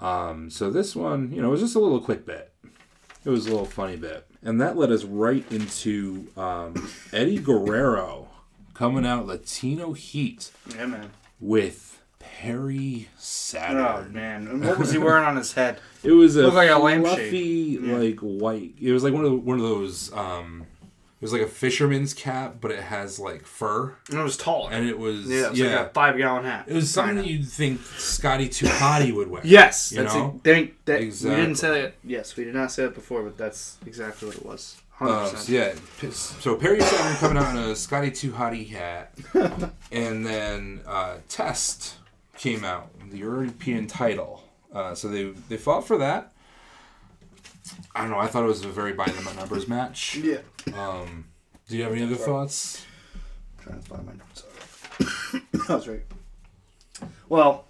[0.00, 2.52] Um, so this one, you know, was just a little quick bit.
[3.24, 4.26] It was a little funny bit.
[4.42, 8.28] And that led us right into um, Eddie Guerrero
[8.74, 11.10] coming out Latino Heat yeah, man.
[11.40, 13.78] with Perry Saturn.
[13.78, 15.80] Oh man, and what was he wearing on his head?
[16.04, 17.80] It was a like a fluffy, lampshade.
[17.82, 17.96] Yeah.
[17.96, 18.74] like white.
[18.80, 20.12] It was like one of the, one of those.
[20.12, 20.66] Um,
[21.20, 24.68] it was like a fisherman's cap, but it has like fur, And it was tall.
[24.68, 25.76] and it was yeah, it was yeah.
[25.80, 26.66] like a five gallon hat.
[26.68, 27.30] it was something Kinda.
[27.30, 29.42] you'd think Scotty 2 Hotty would wear.
[29.44, 30.40] Yes, You that's know?
[30.44, 31.36] They, that, Exactly.
[31.36, 31.94] We didn't say that.
[32.04, 34.76] Yes, we did not say that before, but that's exactly what it was.
[34.92, 35.74] Hundred Uh, so yeah,
[36.12, 39.16] so Perry Saturn coming out in a Scotty Too hat,
[39.92, 41.94] and then uh, Test
[42.36, 44.42] came out the European title.
[44.74, 46.32] Uh, so they they fought for that.
[47.94, 48.18] I don't know.
[48.18, 50.16] I thought it was a very by the numbers match.
[50.16, 50.38] Yeah.
[50.74, 51.26] Um,
[51.68, 52.84] do you have any other thoughts?
[53.62, 54.44] trying to find my notes.
[55.68, 56.02] that was right.
[57.28, 57.64] Well,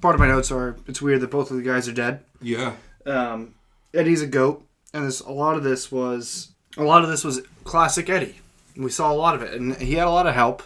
[0.00, 2.20] part of my notes are it's weird that both of the guys are dead.
[2.40, 2.74] Yeah.
[3.06, 3.54] Um,
[3.94, 7.42] Eddie's a goat, and this a lot of this was a lot of this was
[7.64, 8.36] classic Eddie.
[8.76, 10.62] We saw a lot of it, and he had a lot of help.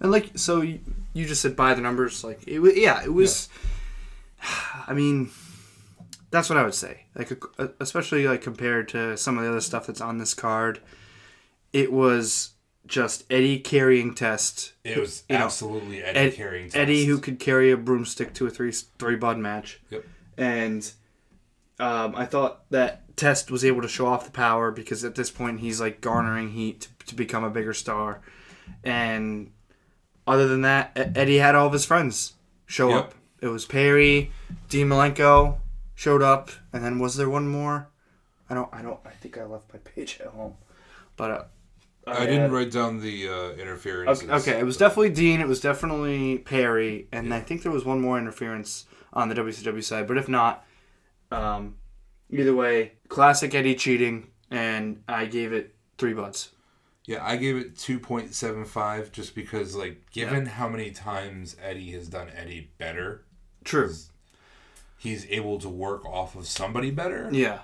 [0.00, 0.80] And like so, you,
[1.12, 2.58] you just said by the numbers, like it.
[2.58, 2.76] was.
[2.76, 3.48] Yeah, it was.
[4.86, 5.30] I mean,
[6.34, 7.04] that's what I would say.
[7.14, 7.32] Like,
[7.80, 10.80] especially like compared to some of the other stuff that's on this card,
[11.72, 12.50] it was
[12.86, 14.72] just Eddie carrying test.
[14.84, 16.76] It was You know, absolutely Eddie Ed, carrying test.
[16.76, 20.04] Eddie who could carry a broomstick to a three three bud match Yep.
[20.36, 20.92] and
[21.80, 25.30] um, I thought that Test was able to show off the power because at this
[25.30, 28.20] point he's like garnering heat to, to become a bigger star,
[28.84, 29.50] and
[30.26, 32.32] other than that, Eddie had all of his friends
[32.66, 32.98] show Yep.
[32.98, 33.14] up.
[33.40, 34.30] It was Perry,
[34.68, 35.56] Dean Malenko,
[35.94, 37.88] showed up, and then was there one more?
[38.48, 38.68] I don't.
[38.72, 39.00] I don't.
[39.04, 40.54] I think I left my page at home,
[41.16, 41.44] but uh,
[42.06, 44.22] I didn't write down the uh, interference.
[44.22, 45.40] Okay, okay, it was definitely Dean.
[45.40, 49.82] It was definitely Perry, and I think there was one more interference on the WCW
[49.82, 50.06] side.
[50.06, 50.66] But if not,
[51.30, 51.76] um,
[52.30, 56.50] either way, classic Eddie cheating, and I gave it three buds.
[57.06, 61.56] Yeah, I gave it two point seven five just because, like, given how many times
[61.62, 63.24] Eddie has done Eddie better,
[63.64, 63.94] True.
[65.04, 67.28] He's able to work off of somebody better.
[67.32, 67.60] Yeah,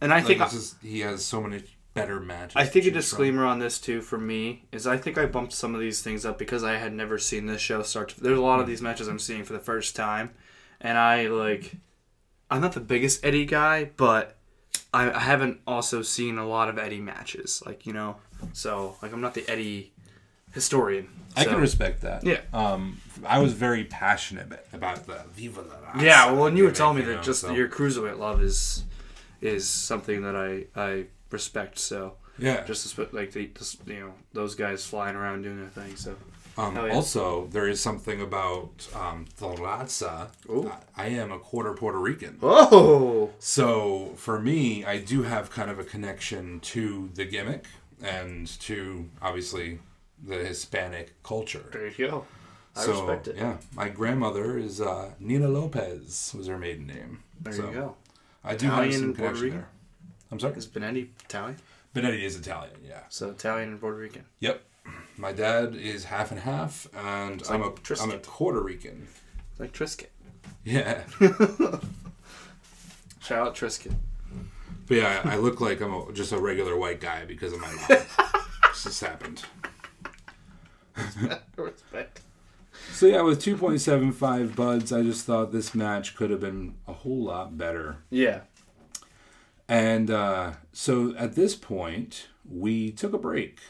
[0.00, 2.56] and I Like, think it's just, he has so many better matches.
[2.56, 2.94] I think a choose from.
[3.00, 6.24] disclaimer on this too for me is I think I bumped some of these things
[6.26, 8.10] up because I had never seen this show start.
[8.10, 10.30] To, there's a lot of these matches I'm seeing for the first time,
[10.80, 11.76] and I like.
[12.50, 14.36] I'm not the biggest Eddie guy, but
[14.92, 17.62] I, I haven't also seen a lot of Eddie matches.
[17.66, 18.16] Like you know,
[18.52, 19.92] so like I'm not the Eddie
[20.54, 21.08] historian.
[21.36, 22.24] I can respect that.
[22.24, 22.40] Yeah.
[22.52, 26.70] Um, I was very passionate about the Viva la Raza Yeah, well, and you were
[26.70, 28.84] telling me that know, just so- your cruiserweight love is
[29.40, 31.78] is something that I I respect.
[31.78, 32.64] So yeah.
[32.64, 35.96] just like the just, you know those guys flying around doing their thing.
[35.96, 36.16] So
[36.56, 36.94] Um, yeah.
[36.94, 40.28] Also, there is something about um, the Raza.
[40.96, 42.38] I, I am a quarter Puerto Rican.
[42.42, 47.66] oh So for me, I do have kind of a connection to the gimmick
[48.02, 49.80] and to obviously
[50.26, 51.64] the Hispanic culture.
[51.72, 52.24] there you go.
[52.76, 53.36] I so respect it.
[53.36, 57.22] yeah, my grandmother is uh, Nina Lopez was her maiden name.
[57.40, 57.96] There so you go.
[58.42, 59.58] I do Italian have some and Puerto connection Rican?
[59.58, 59.68] there.
[60.32, 60.54] I'm sorry.
[60.56, 61.56] Is Benetti Italian?
[61.94, 62.74] Benetti is Italian.
[62.86, 63.00] Yeah.
[63.08, 64.24] So Italian and Puerto Rican.
[64.40, 64.62] Yep.
[65.16, 68.10] My dad is half and half, and I'm like a Tristan.
[68.10, 69.06] am a Puerto Rican.
[69.52, 70.08] It's like Triscuit.
[70.64, 71.02] Yeah.
[73.20, 73.94] Shout out Triscuit.
[74.86, 77.60] But yeah, I I look like I'm a, just a regular white guy because of
[77.60, 77.86] my mom.
[77.88, 79.44] this just happened.
[81.56, 82.20] Respect.
[82.92, 87.24] So yeah, with 2.75 buds, I just thought this match could have been a whole
[87.24, 87.98] lot better.
[88.10, 88.40] Yeah.
[89.68, 93.60] And uh, so at this point, we took a break.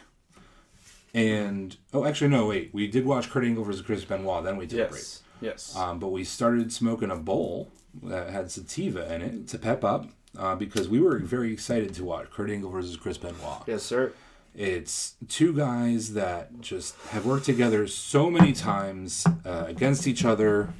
[1.14, 2.70] And oh, actually, no, wait.
[2.72, 4.42] We did watch Kurt Angle versus Chris Benoit.
[4.42, 5.02] Then we took a break.
[5.02, 5.22] Yes.
[5.40, 5.76] Yes.
[5.76, 7.70] Um, but we started smoking a bowl
[8.02, 12.04] that had sativa in it to pep up uh, because we were very excited to
[12.04, 13.62] watch Kurt Angle versus Chris Benoit.
[13.66, 14.12] yes, sir.
[14.54, 20.72] It's two guys that just have worked together so many times uh, against each other,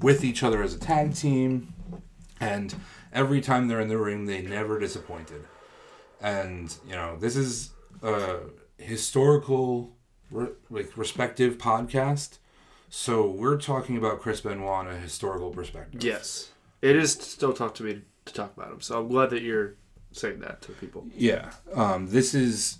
[0.00, 1.74] with each other as a tag team,
[2.40, 2.74] and
[3.12, 5.44] every time they're in the ring, they never disappointed.
[6.22, 7.70] And you know, this is
[8.02, 8.38] a
[8.78, 9.94] historical,
[10.30, 12.38] re- like respective podcast,
[12.88, 16.02] so we're talking about Chris Benoit in a historical perspective.
[16.02, 16.50] Yes.
[16.80, 18.80] It is still tough to me to talk about him.
[18.80, 19.74] So I'm glad that you're
[20.16, 21.06] saying that to people.
[21.14, 21.50] Yeah.
[21.74, 22.78] Um, this is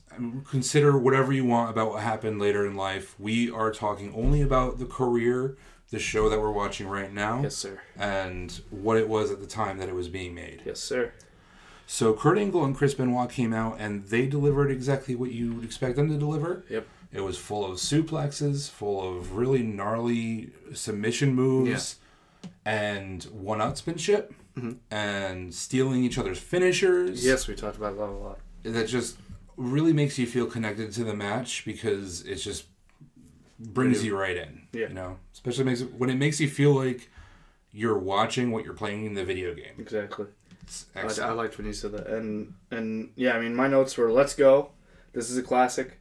[0.49, 3.15] consider whatever you want about what happened later in life.
[3.19, 5.57] We are talking only about the career,
[5.91, 7.81] the show that we're watching right now, Yes, sir.
[7.97, 10.63] and what it was at the time that it was being made.
[10.65, 11.13] Yes, sir.
[11.87, 15.65] So Kurt Angle and Chris Benoit came out and they delivered exactly what you would
[15.65, 16.65] expect them to deliver.
[16.69, 16.87] Yep.
[17.13, 21.97] It was full of suplexes, full of really gnarly submission moves,
[22.65, 23.25] and
[24.57, 28.39] one-upsmanship, and stealing each other's finishers Yes, we talked about that a lot.
[28.63, 29.17] that just
[29.57, 32.67] really makes you feel connected to the match because it just
[33.59, 34.63] brings you right in.
[34.73, 34.89] Yeah.
[34.89, 37.09] You know, especially makes it, when it makes you feel like
[37.73, 39.75] you're watching what you're playing in the video game.
[39.79, 40.27] Exactly.
[40.63, 43.97] It's I, I liked when you said that, and and yeah, I mean, my notes
[43.97, 44.71] were "Let's go."
[45.13, 46.01] This is a classic.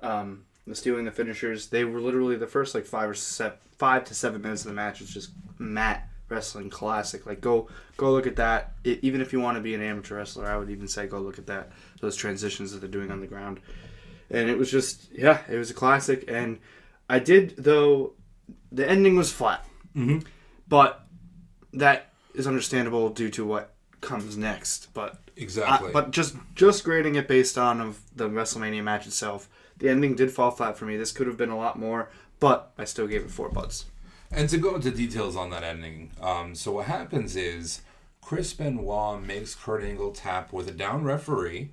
[0.00, 1.68] Um, the stealing the finishers.
[1.68, 4.74] They were literally the first like five or se- five to seven minutes of the
[4.74, 7.26] match was just mat wrestling classic.
[7.26, 8.72] Like go go look at that.
[8.84, 11.18] It, even if you want to be an amateur wrestler, I would even say go
[11.18, 11.70] look at that.
[12.00, 13.60] Those transitions that they're doing on the ground,
[14.30, 16.24] and it was just yeah, it was a classic.
[16.28, 16.58] And
[17.08, 18.12] I did though,
[18.72, 20.18] the ending was flat, hmm
[20.66, 21.04] but
[21.74, 24.88] that is understandable due to what comes next.
[24.94, 25.88] But Exactly.
[25.90, 30.14] I- but just just grading it based on of the WrestleMania match itself, the ending
[30.14, 30.96] did fall flat for me.
[30.96, 32.08] This could have been a lot more,
[32.40, 33.86] but I still gave it four buds.
[34.30, 37.82] And to go into details on that ending, um, so what happens is
[38.20, 41.70] Chris Benoit makes Kurt Angle tap with a down referee,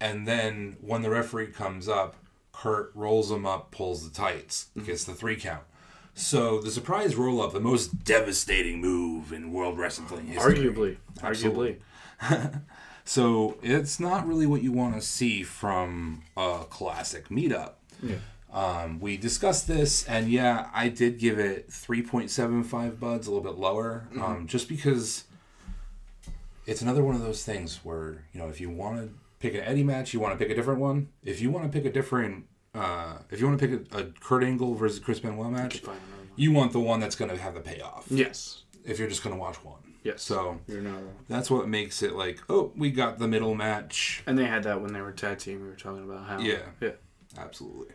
[0.00, 2.16] and then when the referee comes up,
[2.52, 5.62] Kurt rolls him up, pulls the tights, gets the three count.
[6.14, 10.56] So the surprise roll up, the most devastating move in World Wrestling history.
[10.56, 11.78] Arguably, Absolutely.
[12.20, 12.62] arguably,
[13.04, 17.72] So it's not really what you want to see from a classic meetup.
[18.02, 18.16] Yeah.
[18.52, 23.58] Um, we discussed this, and yeah, I did give it 3.75 buds, a little bit
[23.58, 25.24] lower, um, just because
[26.66, 29.10] it's another one of those things where, you know, if you want to
[29.40, 31.08] pick an Eddie match, you want to pick a different one.
[31.24, 34.04] If you want to pick a different, uh, if you want to pick a, a
[34.20, 35.96] Kurt Angle versus Chris Benoit match, Fine,
[36.36, 38.06] you want the one that's going to have the payoff.
[38.10, 38.62] Yes.
[38.84, 39.78] If you're just going to watch one.
[40.02, 40.22] Yes.
[40.22, 44.22] So You're not that's what makes it like, oh, we got the middle match.
[44.26, 45.62] And they had that when they were tag team.
[45.62, 46.40] We were talking about how.
[46.40, 46.58] Yeah.
[46.80, 46.90] Yeah.
[47.38, 47.94] Absolutely.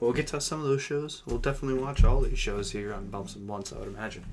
[0.00, 1.22] We'll get to some of those shows.
[1.26, 4.24] We'll definitely watch all these shows here on Bumps and Blunts, I would imagine.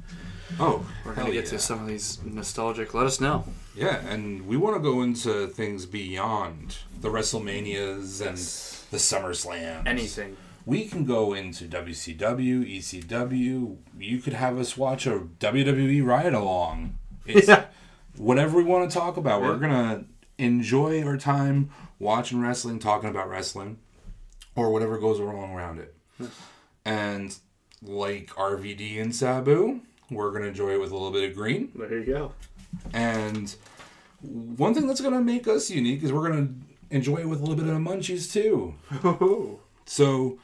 [0.59, 1.41] Oh, We're to get yeah.
[1.41, 2.93] to some of these nostalgic.
[2.93, 3.43] Let us know.
[3.75, 9.85] Yeah, and we want to go into things beyond the WrestleManias and the SummerSlam.
[9.85, 10.37] Anything.
[10.65, 13.77] We can go into WCW, ECW.
[13.99, 16.97] You could have us watch a WWE ride along.
[17.25, 17.65] It's Yeah.
[18.17, 19.41] whatever we want to talk about.
[19.41, 20.05] We're gonna
[20.37, 23.77] enjoy our time watching wrestling, talking about wrestling,
[24.57, 25.95] or whatever goes wrong around it.
[26.83, 27.33] And
[27.81, 29.79] like RVD and Sabu,
[30.11, 31.71] we're gonna enjoy it with a little bit of green.
[31.75, 32.33] There you go.
[32.93, 33.55] And
[34.21, 36.49] one thing that's gonna make us unique is we're gonna
[36.89, 38.75] enjoy it with a little bit of munchies too.
[39.89, 40.37] So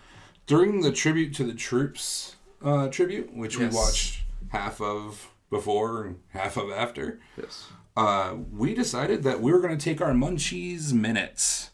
[0.47, 3.73] during the tribute to the troops uh, tribute, which Yes.
[3.73, 4.21] we watched
[4.53, 7.67] half of before and half of after, yes.
[7.97, 11.71] uh, we decided that we were going to take our munchies minutes.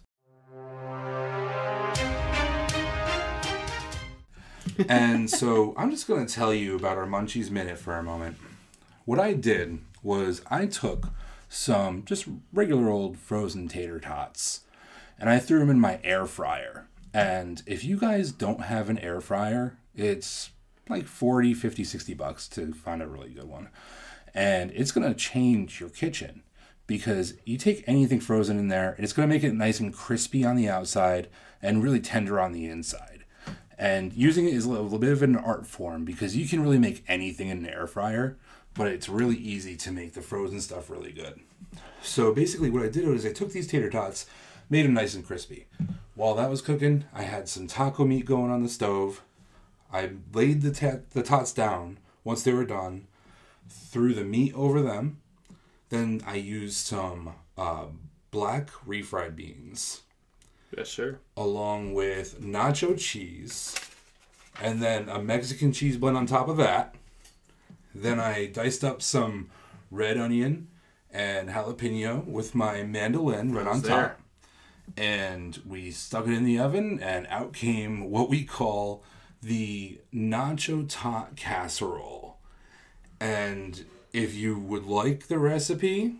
[4.87, 8.37] And so I'm just going to tell you about our munchies minute for a moment.
[9.05, 11.07] What I did was I took
[11.49, 14.61] some just regular old frozen tater tots
[15.19, 16.87] and I threw them in my air fryer.
[17.13, 20.51] And if you guys don't have an air fryer, it's
[20.87, 23.69] like 40, 50, 60 bucks to find a really good one.
[24.33, 26.43] And it's going to change your kitchen
[26.87, 29.93] because you take anything frozen in there, and it's going to make it nice and
[29.93, 31.29] crispy on the outside
[31.61, 33.08] and really tender on the inside.
[33.79, 36.77] And using it is a little bit of an art form because you can really
[36.77, 38.35] make anything in an air fryer,
[38.73, 41.39] but it's really easy to make the frozen stuff really good.
[42.01, 44.25] So basically, what I did was I took these tater tots,
[44.69, 45.67] made them nice and crispy.
[46.13, 49.21] While that was cooking, I had some taco meat going on the stove.
[49.93, 53.07] I laid the the tots down once they were done,
[53.69, 55.21] threw the meat over them.
[55.87, 57.85] Then I used some uh,
[58.29, 60.01] black refried beans
[60.77, 61.19] Yes, sir.
[61.36, 63.75] along with nacho cheese
[64.62, 66.95] and then a Mexican cheese blend on top of that.
[67.95, 69.49] Then I diced up some
[69.89, 70.67] red onion
[71.12, 73.91] and jalapeno with my mandolin right on there.
[74.10, 74.19] top.
[74.97, 79.03] And we stuck it in the oven, and out came what we call
[79.41, 82.38] the nacho tot casserole.
[83.19, 86.15] And if you would like the recipe,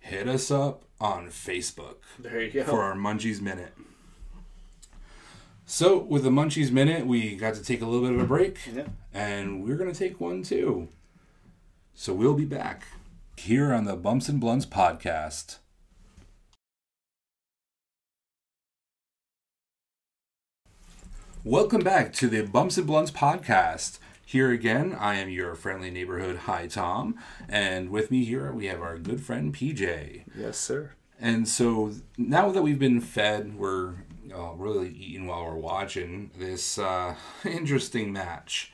[0.00, 2.64] hit us up on Facebook There you go.
[2.64, 3.72] for our Munchies Minute.
[5.72, 8.58] So, with the Munchies Minute, we got to take a little bit of a break,
[8.74, 8.88] Yeah.
[9.14, 10.88] and we're going to take one too.
[11.94, 12.88] So, we'll be back
[13.36, 15.58] here on the Bumps and Blunts podcast.
[21.44, 23.98] Welcome back to the Bumps and Blunts podcast.
[24.26, 27.16] Here again, I am your friendly neighborhood Hi Tom,
[27.48, 30.24] and with me here we have our good friend PJ.
[30.36, 30.92] Yes, sir.
[31.20, 33.94] And so now that we've been fed, we're
[34.34, 37.14] uh, really eating while we're watching this uh,
[37.44, 38.72] interesting match.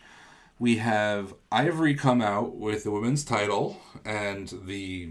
[0.59, 5.11] We have Ivory come out with the women's title and the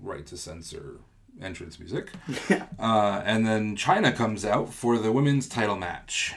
[0.00, 1.00] right to censor
[1.40, 2.12] entrance music.
[2.78, 6.34] uh, and then Chyna comes out for the women's title match.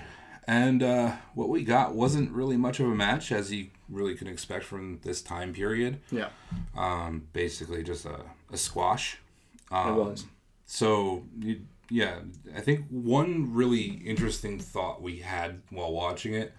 [0.48, 4.26] And uh, what we got wasn't really much of a match, as you really can
[4.28, 6.00] expect from this time period.
[6.12, 6.30] Yeah.
[6.76, 9.20] Um, basically, just a, a squash.
[9.72, 10.26] It Um, was.
[10.66, 12.20] So, you, yeah,
[12.56, 16.54] I think one really interesting thought we had while watching it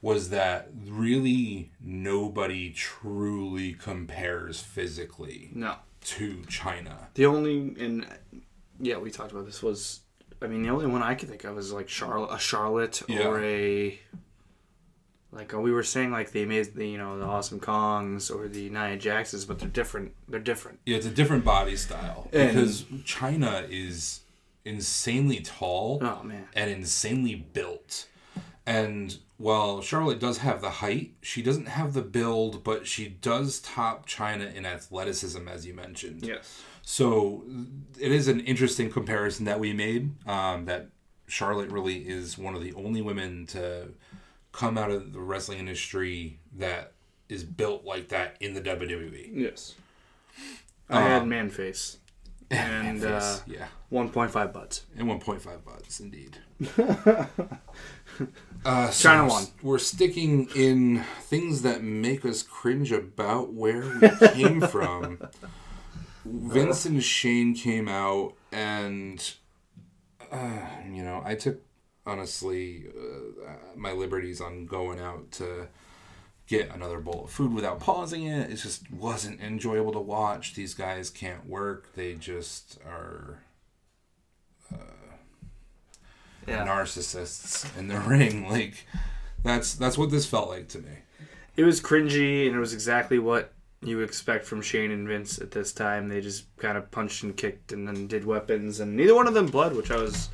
[0.00, 5.76] was that really nobody truly compares physically No.
[6.04, 7.06] to Chyna.
[7.14, 8.06] The only and
[8.80, 10.00] yeah, we talked about this was
[10.42, 13.26] I mean the only one I could think of was like Charlotte, a Charlotte Yeah.
[13.28, 13.98] or a
[15.30, 18.68] like we were saying like the amazing the you know the Awesome Kongs or the
[18.68, 20.12] Nia Jaxes, but they're different.
[20.28, 20.80] They're different.
[20.84, 24.20] Yeah, it's a different body style And- because Chyna is
[24.64, 28.06] insanely tall Oh and insanely built.
[28.64, 33.58] And while Charlotte does have the height, she doesn't have the build, but she does
[33.60, 36.24] top Chyna in athleticism, as you mentioned.
[36.24, 36.62] Yes.
[36.82, 37.44] So
[37.98, 40.12] it is an interesting comparison that we made.
[40.28, 40.88] Um, that
[41.26, 43.88] Charlotte really is one of the only women to
[44.52, 46.92] come out of the wrestling industry that
[47.28, 48.60] is built like that in the.
[48.60, 49.30] WWE.
[49.32, 49.74] Yes.
[50.88, 51.98] I had man face
[52.58, 54.84] and uh, yeah, 1.5 butts.
[54.96, 56.38] and 1.5 butts, indeed.
[58.64, 64.28] uh, so Chyna we're- We're sticking in things that make us cringe about where we
[64.34, 65.18] came from.
[66.24, 69.34] Vince and Shane came out, and
[70.30, 70.58] uh,
[70.90, 71.60] you know, I took
[72.06, 75.68] honestly uh, my liberties on going out to
[76.48, 78.50] get another bowl of food without pausing it.
[78.50, 80.54] It just wasn't enjoyable to watch.
[80.54, 81.94] These guys can't work.
[81.94, 83.38] They just are
[86.46, 86.66] Yeah.
[86.66, 88.48] narcissists in the ring.
[88.48, 88.86] Like
[89.44, 90.90] that's that's what this felt like to me.
[91.56, 93.52] It was cringy, and it was exactly what
[93.84, 96.08] you expect from Shane and Vince at this time.
[96.08, 99.34] They just kind of punched and kicked, and then did weapons, and neither one of
[99.34, 100.30] them bled, which I was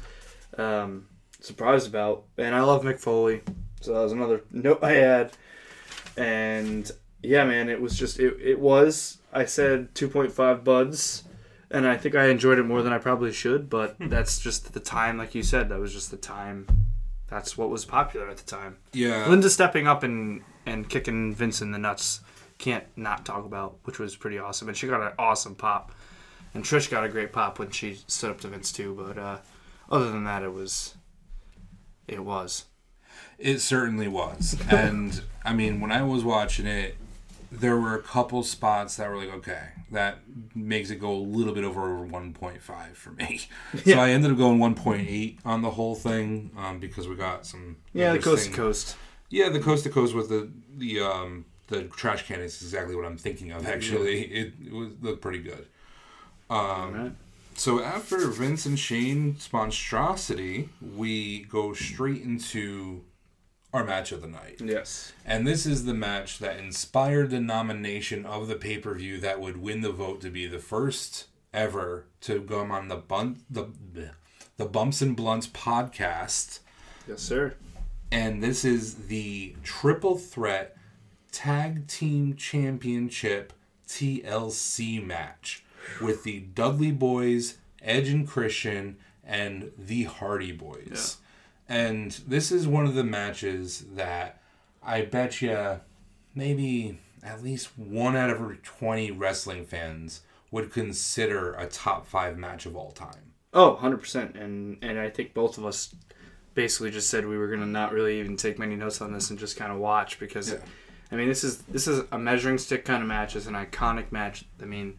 [0.56, 1.06] um,
[1.40, 2.24] surprised about.
[2.38, 3.42] And I love Mick Foley,
[3.80, 5.32] so that was another note I had.
[6.18, 6.90] And
[7.22, 8.36] yeah, man, it was just it.
[8.40, 9.18] It was.
[9.32, 11.24] I said two point five buds.
[11.70, 14.80] And I think I enjoyed it more than I probably should, but that's just the
[14.80, 16.66] time, like you said, that was just the time.
[17.26, 18.78] That's what was popular at the time.
[18.94, 19.28] Yeah.
[19.28, 22.20] Linda stepping up and and kicking Vince in the nuts
[22.56, 24.68] can't not talk about, which was pretty awesome.
[24.68, 25.92] And she got an awesome pop,
[26.54, 28.94] and Trish got a great pop when she stood up to Vince too.
[28.94, 29.38] But uh,
[29.90, 30.94] other than that, it was
[32.06, 32.64] it was
[33.38, 34.56] It certainly was.
[34.70, 36.96] And I mean, when I was watching it,
[37.50, 40.18] there were a couple spots that were like, okay, that
[40.54, 43.42] makes it go a little bit over 1.5 for me.
[43.84, 47.76] So I ended up going 1.8 on the whole thing um, because we got some.
[47.94, 48.96] yeah, the coast to coast.
[49.30, 53.04] Yeah, the coast to coast with the the um the trash can is exactly what
[53.04, 53.66] I'm thinking of.
[53.66, 55.66] Actually, it, it was looked pretty good.
[56.50, 57.12] Um, Right.
[57.54, 63.02] so after Vince and Shane monstrosity, we go straight into
[63.72, 64.60] our match of the night.
[64.60, 65.12] Yes.
[65.24, 69.40] And this is the match that inspired the nomination of the pay per view that
[69.40, 73.68] would win the vote to be the first ever to come on the bun the
[74.56, 76.58] the Bumps and Blunts podcast.
[77.08, 77.54] Yes, sir.
[78.10, 80.76] And this is the triple threat
[81.30, 83.52] tag team championship
[83.86, 85.64] TLC match
[86.00, 91.16] with the Dudley Boyz, Edge and Christian, and the Hardy Boyz.
[91.68, 94.40] And this is one of the matches that
[94.82, 95.80] I bet you
[96.34, 102.38] maybe at least one out of every 20 wrestling fans would consider a top five
[102.38, 103.32] match of all time.
[103.52, 104.40] Oh, 100%.
[104.40, 105.94] And and I think both of us
[106.54, 109.30] basically just said we were going to not really even take many notes on this
[109.30, 110.58] and just kind of watch because Yeah.
[111.10, 113.36] I mean, this is this is a measuring stick kind of match.
[113.36, 114.44] It's an iconic match.
[114.60, 114.98] I mean,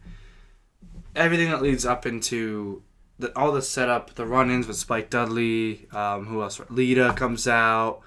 [1.14, 2.82] everything that leads up into
[3.20, 6.60] the, all the setup, the run-ins with Spike Dudley, um, who else?
[6.70, 8.00] Lita comes out,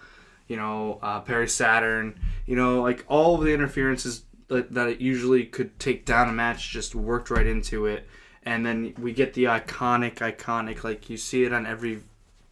[0.47, 5.01] you know, uh, Perry Saturn, you know, like all of the interferences that, that it
[5.01, 8.07] usually could take down a match just worked right into it.
[8.43, 12.01] And then we get the iconic, iconic, like you see it on every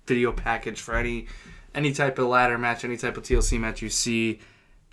[0.06, 1.28] video package for any
[1.74, 3.82] any type of ladder match, any type of TLC match.
[3.82, 4.40] You see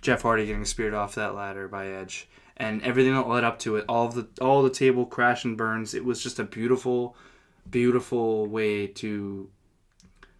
[0.01, 3.75] Jeff Hardy getting speared off that ladder by Edge, and everything that led up to
[3.75, 5.93] it, all the all the table crash and burns.
[5.93, 7.15] It was just a beautiful,
[7.71, 9.49] beautiful way to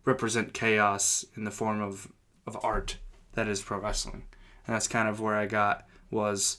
[0.06, 2.12] represent chaos in the form of
[2.48, 2.98] of art
[3.34, 4.24] that is pro wrestling,
[4.66, 6.58] and that's kind of where I got was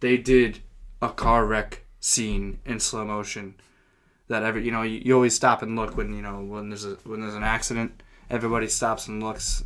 [0.00, 0.60] they did
[1.02, 3.54] a car wreck scene in slow motion
[4.28, 6.84] that every you know you, you always stop and look when you know when there's
[6.84, 9.64] a when there's an accident everybody stops and looks.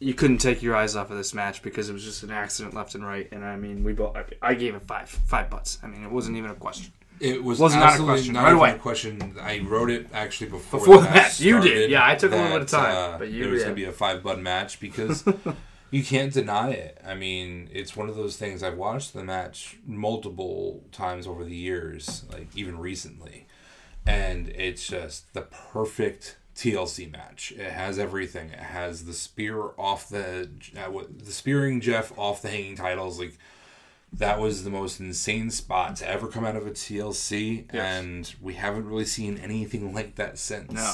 [0.00, 2.74] You couldn't take your eyes off of this match because it was just an accident
[2.74, 3.28] left and right.
[3.32, 5.78] And i mean we both I- gave it five five butts.
[5.82, 8.70] I mean it wasn't even a question It was Wasn't a question, not right away.
[8.72, 9.36] a question.
[9.40, 11.40] I wrote it actually before, Before the match match.
[11.40, 11.90] You did.
[11.90, 13.74] Yeah, I took a little that, bit of time, uh, but you- it was going
[13.74, 15.24] to be a five bud match because
[15.90, 17.00] you can't deny it.
[17.06, 18.62] I mean, it's one of those things.
[18.62, 23.46] I've watched the match multiple times over the years, like even recently,
[24.06, 27.52] and it's just the perfect TLC match.
[27.56, 28.50] It has everything.
[28.50, 33.38] It has the spear off the uh, the spearing Jeff off the hanging titles, like
[34.18, 38.02] that was the most insane spot to ever come out of a TLC, Yes.
[38.04, 40.72] and we haven't really seen anything like that since.
[40.72, 40.92] No.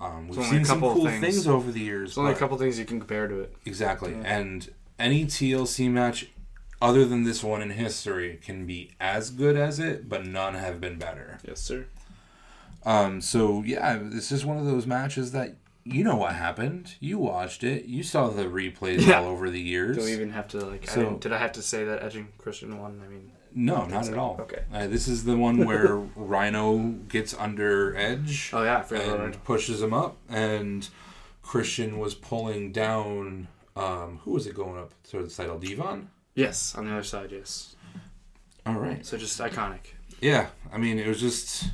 [0.00, 1.20] Um, we've seen a some cool things.
[1.20, 1.46] things.
[1.46, 2.10] over the years.
[2.10, 6.28] there's only a couple things you can compare to it exactly, and any TLC match
[6.80, 10.80] other than this one in history can be as good as it, but none have
[10.80, 11.38] been better.
[11.46, 11.86] yes sir
[12.84, 15.54] Um, so yeah, this is one of those matches that
[15.84, 16.94] you know what happened.
[17.00, 17.86] You watched it.
[17.86, 19.20] You saw the replays Yeah.
[19.20, 19.96] all over the years.
[19.96, 22.02] do we even have to like I So- didn't, did i have to say that
[22.02, 24.36] edge and christian won i mean No, not at all.
[24.40, 24.62] Okay.
[24.72, 26.78] Uh, this is the one where Rhino
[27.08, 30.88] gets under Edge oh yeah i and pushes him up, and
[31.42, 33.48] Christian was pulling down.
[33.74, 35.58] Um, who was it going up to the title?
[35.58, 36.08] D-Von.
[36.34, 37.74] yes on the other side yes
[38.66, 39.04] All right.
[39.04, 41.70] so just iconic Yeah, I mean, it was just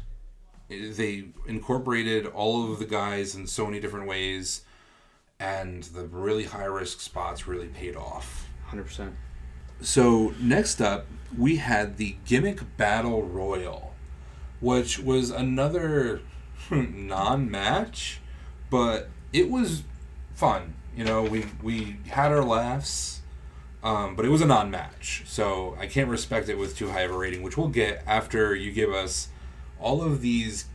[0.69, 4.63] they incorporated all of the guys in so many different ways,
[5.41, 8.49] and the really high risk spots really paid off.
[8.71, 9.13] 100%
[9.81, 11.07] So next up,
[11.37, 13.95] we had the gimmick battle royal,
[14.61, 16.21] which was another
[16.71, 18.21] non-match,
[18.71, 19.85] but it was
[20.35, 20.75] fun.
[20.97, 23.15] You know, we we had our laughs.
[23.81, 27.13] Um, but it was a non-match, so I can't respect it with too high of
[27.13, 29.29] a rating, which we'll get after you give us
[29.81, 30.67] all of these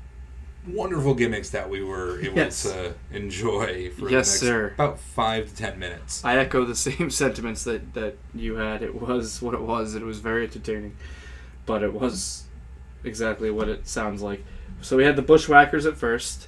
[0.65, 2.63] wonderful gimmicks that we were able Yes.
[2.63, 4.71] to enjoy for Yes, the next sir.
[4.75, 6.23] about five to ten minutes.
[6.23, 8.81] I echo the same sentiments that, that you had.
[8.81, 9.93] It was what it was.
[9.95, 10.95] It was very entertaining,
[11.65, 12.43] but it was
[13.03, 14.43] exactly what it sounds like.
[14.81, 16.47] So we had the Bushwhackers at first.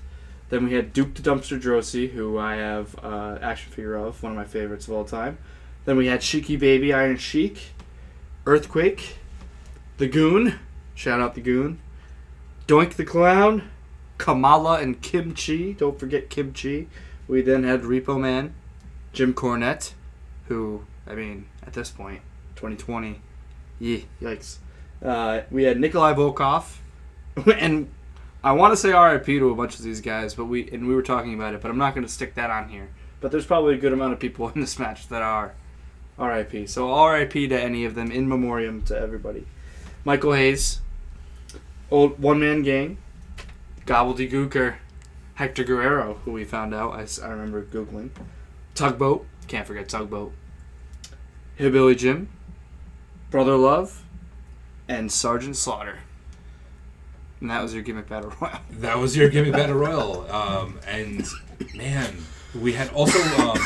[0.49, 4.31] Then we had Duke the Dumpster Droese, who I have uh, action figure of, one
[4.31, 5.37] of my favorites of all time.
[5.85, 7.71] Then we had Sheiky Baby, Iron Sheik,
[8.45, 9.17] Earthquake,
[9.97, 10.59] the Goon,
[10.93, 11.79] shout out the Goon,
[12.67, 13.69] Doink the Clown,
[14.17, 15.73] Kamala and Kim Chee.
[15.73, 16.87] Don't forget Kim Chee.
[17.27, 18.53] We then had Repo Man,
[19.13, 19.93] Jim Cornette,
[20.47, 22.21] who I mean at this point,
[22.55, 23.21] 2020,
[23.79, 24.57] yeah, yikes.
[25.03, 26.77] Uh, we had Nikolai Volkov,
[27.59, 27.89] and
[28.43, 30.95] I want to say RIP to a bunch of these guys, but we and we
[30.95, 32.89] were talking about it, but I'm not going to stick that on here.
[33.21, 35.53] But there's probably a good amount of people in this match that are
[36.17, 36.67] RIP.
[36.69, 39.45] So RIP to any of them, in memoriam to everybody.
[40.03, 40.81] Michael Hayes,
[41.91, 42.97] old one man gang,
[43.85, 44.75] Gobbledy Gooker,
[45.35, 48.09] Hector Guerrero, who we found out—I remember Googling.
[48.73, 50.31] Tugboat, can't forget Tugboat.
[51.55, 52.29] Hillbilly Jim,
[53.31, 54.03] Brother Love,
[54.87, 55.99] and Sergeant Slaughter.
[57.39, 58.59] And that was your gimmick battle royal.
[58.71, 61.25] That was your gimmick battle royal, um, and
[61.75, 62.15] man,
[62.59, 63.57] we had also um,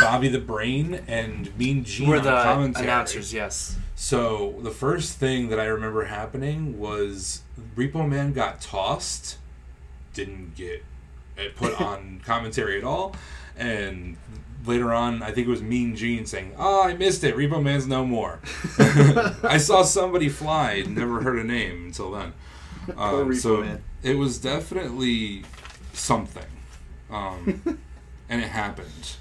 [0.00, 2.84] Bobby the Brain and Mean Gene We're on the commentary.
[2.84, 3.76] announcers, yes.
[3.94, 7.42] So the first thing that I remember happening was
[7.76, 9.38] Repo Man got tossed,
[10.14, 10.84] didn't get
[11.56, 13.14] put on commentary at all,
[13.56, 14.16] and
[14.64, 17.36] later on, I think it was Mean Gene saying, "Oh, I missed it.
[17.36, 18.40] Repo Man's no more."
[18.78, 22.32] I saw somebody fly, never heard a name until then.
[22.96, 23.80] Um, so Man.
[24.02, 25.44] it was definitely
[25.92, 26.42] something,
[27.12, 27.78] um,
[28.28, 29.18] and it happened.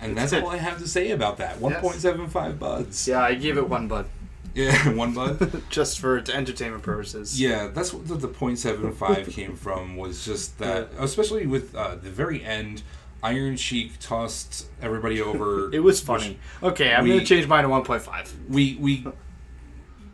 [0.00, 1.60] And that's all I have to say about that.
[1.60, 3.06] One point seven five buds.
[3.06, 4.06] Yeah, I gave it one bud.
[4.54, 5.62] Yeah, one bud.
[5.70, 7.40] Just for entertainment purposes.
[7.40, 9.96] Yeah, that's what the, the .75 came from.
[9.96, 12.82] Was just that, especially with uh, the very end,
[13.22, 15.72] Iron Sheik tossed everybody over.
[15.72, 16.38] It was funny.
[16.62, 18.32] Okay, I'm We- going to change mine to 1.5.
[18.48, 19.06] we we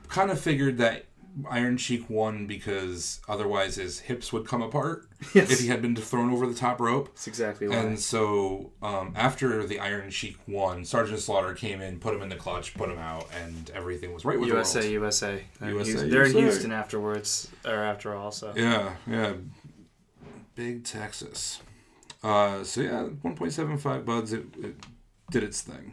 [0.09, 1.05] kind of figured that
[1.51, 5.51] Iron Sheik won because otherwise his hips would come apart Yes.
[5.51, 7.09] if he had been thrown over the top rope.
[7.09, 7.77] That's exactly why.
[7.77, 12.29] And so, um, after the Iron Sheik won, Sergeant Slaughter came in, put him in
[12.31, 14.93] the clutch, put him out, and everything was right with USA, the world.
[15.03, 15.45] USA.
[15.61, 18.53] USA, Houston, they're in Houston afterwards, or after all, so.
[18.57, 19.35] Yeah, yeah.
[20.55, 21.61] Big Texas.
[22.23, 24.33] Uh, so yeah, 1.75 buds.
[24.33, 24.75] It, it
[25.31, 25.93] did its thing.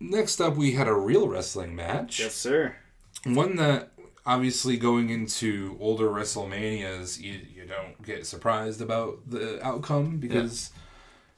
[0.00, 2.18] Next up, we had a real wrestling match.
[2.20, 2.76] Yes, sir.
[3.24, 3.92] One that
[4.28, 10.70] obviously going into older WrestleManias, you, you don't get surprised about the outcome because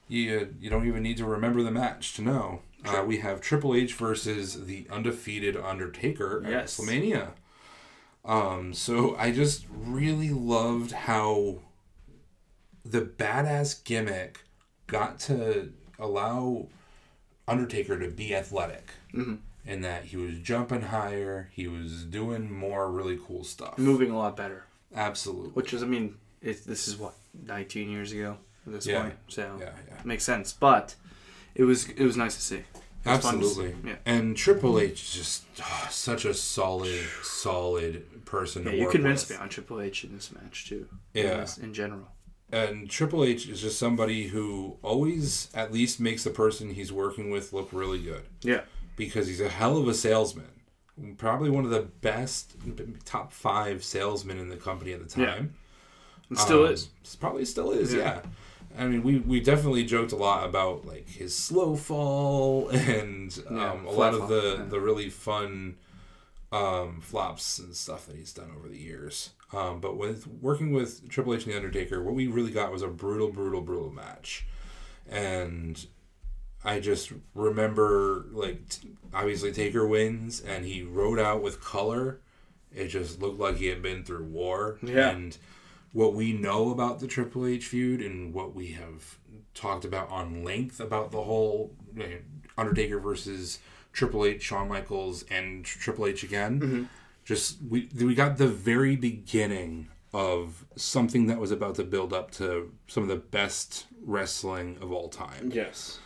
[0.08, 2.60] you you don't even need to remember the match to know.
[2.84, 6.78] Uh, we have Triple H versus the undefeated Undertaker at Yes.
[6.80, 7.28] WrestleMania.
[8.24, 11.58] Um, so I just really loved how
[12.84, 14.40] the badass gimmick
[14.86, 16.66] got to allow
[17.46, 18.90] Undertaker to be athletic.
[19.14, 19.36] Mm-hmm.
[19.66, 23.76] In that he was jumping higher, he was doing more really cool stuff.
[23.78, 24.64] Moving a lot better.
[24.94, 25.50] Absolutely.
[25.50, 27.14] Which is, I mean, it, this is what,
[27.46, 29.02] 19 years ago at this Yeah.
[29.02, 29.14] point?
[29.28, 30.00] So, Yeah, yeah.
[30.04, 30.52] makes sense.
[30.52, 30.94] But
[31.54, 32.56] it was it was nice to see.
[32.56, 32.64] It
[33.06, 33.48] was fun to see.
[33.66, 33.90] Absolutely.
[33.90, 33.96] Yeah.
[34.06, 39.28] And Triple H is just ah, such a solid, solid person Yeah, to you convinced
[39.28, 39.38] with.
[39.38, 40.86] me on Triple H in this match, too.
[41.14, 41.40] In, Yeah.
[41.40, 42.08] this- in general.
[42.52, 47.30] And Triple H is just somebody who always at least makes the person he's working
[47.30, 48.62] with look really good Yeah.
[49.00, 50.46] Because he's a hell of a salesman.
[51.16, 52.54] Probably one of the best
[53.06, 55.26] top five salesmen in the company at the Yeah.
[55.34, 55.54] time.
[56.30, 56.88] It still Um, is.
[57.18, 57.98] Probably still is, Yeah.
[57.98, 58.22] yeah.
[58.78, 63.56] I mean, we, we definitely joked a lot about like his slow fall and um,
[63.56, 64.64] Yeah, a lot of the, yeah.
[64.68, 65.76] the really fun
[66.52, 69.30] um, flops and stuff that he's done over the years.
[69.52, 72.82] Um, but with working with Triple H and the Undertaker, what we really got was
[72.82, 74.46] a brutal, brutal, brutal match,
[75.08, 75.86] and
[76.64, 82.20] I just remember like t- obviously Taker wins and he rode out with color.
[82.72, 84.78] It just looked like he had been through war.
[84.82, 85.10] Yeah.
[85.10, 85.36] And
[85.92, 89.18] what we know about the Triple H feud and what we have
[89.54, 92.16] talked about on length about the whole you know,
[92.56, 93.58] Undertaker versus
[93.92, 96.60] Triple H, Shawn Michaels, and Triple H again.
[96.60, 96.84] Mm-hmm.
[97.24, 102.30] Just we we got the very beginning of something that was about to build up
[102.32, 105.50] to some of the best wrestling of all time.
[105.52, 105.98] Yes.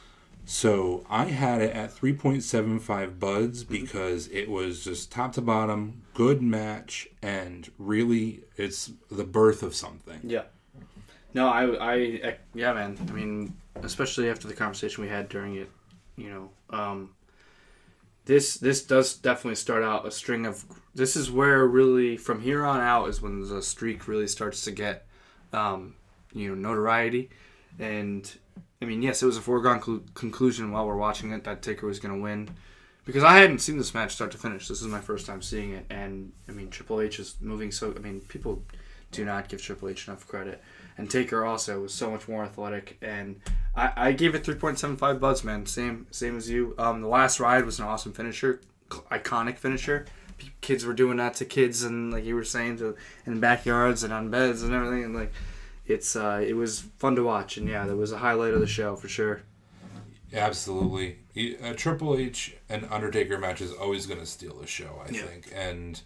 [0.46, 6.42] So I had it at 3.75 buds because it was just top to bottom, good
[6.42, 10.20] match, and really it's the birth of something.
[10.22, 10.42] Yeah.
[11.32, 12.98] No, I, I, I- yeah, man.
[13.08, 15.70] I mean, especially after the conversation we had during it,
[16.16, 17.10] you know, um,
[18.26, 20.64] this this does definitely start out a string of.
[20.94, 24.70] This is where really from here on out is when the streak really starts to
[24.70, 25.06] get,
[25.52, 25.96] um,
[26.32, 27.30] you know, notoriety,
[27.78, 28.30] and
[28.84, 31.86] I mean, yes, it was a foregone cl- conclusion while we're watching it that Taker
[31.86, 32.50] was going to win,
[33.06, 34.68] because I hadn't seen this match start to finish.
[34.68, 37.94] This is my first time seeing it, and I mean, Triple H is moving so.
[37.96, 38.62] I mean, people
[39.10, 40.62] do not give Triple H enough credit,
[40.98, 42.98] and Taker also was so much more athletic.
[43.00, 43.40] And
[43.74, 45.64] I, I gave it three point seven five buds, man.
[45.64, 46.74] Same same as you.
[46.76, 48.60] Um, the last ride was an awesome finisher,
[48.90, 50.04] iconic finisher.
[50.60, 54.12] Kids were doing that to kids, and like you were saying, to in backyards and
[54.12, 55.32] on beds and everything, and like
[55.86, 57.56] it's uh, it was fun to watch.
[57.56, 59.42] And yeah, that was a highlight of the show for sure.
[60.32, 61.18] Absolutely.
[61.32, 65.12] He- A Triple H and Undertaker match is always going to steal the show, I
[65.12, 65.22] Yeah.
[65.22, 65.48] think.
[65.54, 66.00] And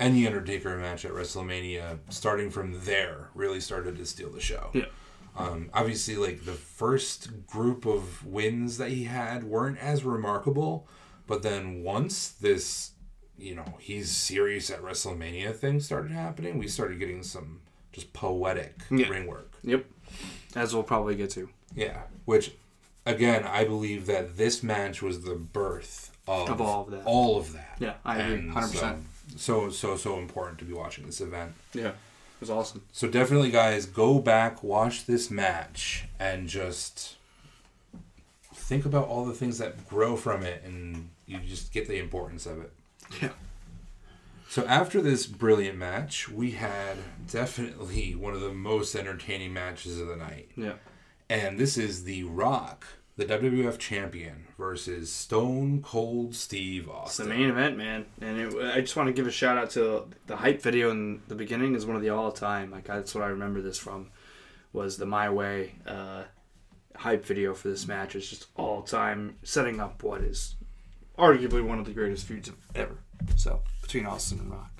[0.00, 4.70] any Undertaker match at WrestleMania, starting from there, really started to steal the show.
[4.74, 4.86] Yeah.
[5.36, 10.88] Um, obviously, like the first group of wins that he had weren't as remarkable,
[11.28, 12.92] but then once this,
[13.36, 17.60] you know, he's serious at WrestleMania thing started happening, we started getting some
[17.98, 19.08] just poetic Yeah.
[19.08, 19.50] ring work.
[19.62, 19.84] Yep,
[20.54, 21.48] as we'll probably get to.
[21.74, 22.52] Yeah, which
[23.04, 27.02] again, I believe that this match was the birth of, Of all of that.
[27.04, 27.76] All of that.
[27.80, 28.72] Yeah, I agree, 100%.
[28.72, 29.00] So,
[29.36, 31.52] so so so important to be watching this event.
[31.74, 31.94] Yeah, it
[32.40, 32.82] was awesome.
[32.92, 37.16] So definitely, guys, go back, watch this match, and just
[38.54, 42.46] think about all the things that grow from it, and you just get the importance
[42.46, 42.72] of it.
[43.22, 43.30] Yeah.
[44.48, 46.96] So after this brilliant match, we had
[47.30, 50.48] definitely one of the most entertaining matches of the night.
[50.56, 50.72] Yeah.
[51.28, 52.86] And this is The Rock,
[53.16, 57.26] the WWF champion, versus Stone Cold Steve Austin.
[57.26, 59.68] It's the main event, man, and it, I just want to give a shout out
[59.72, 62.70] to the hype video in the beginning is one of the all time.
[62.70, 64.08] Like that's what I remember this from,
[64.72, 66.22] was the My Way uh,
[66.96, 68.16] hype video for this match.
[68.16, 70.56] It's just all time setting up what is
[71.18, 72.96] arguably one of the greatest feuds ever.
[73.36, 74.70] So between Austin and Rock.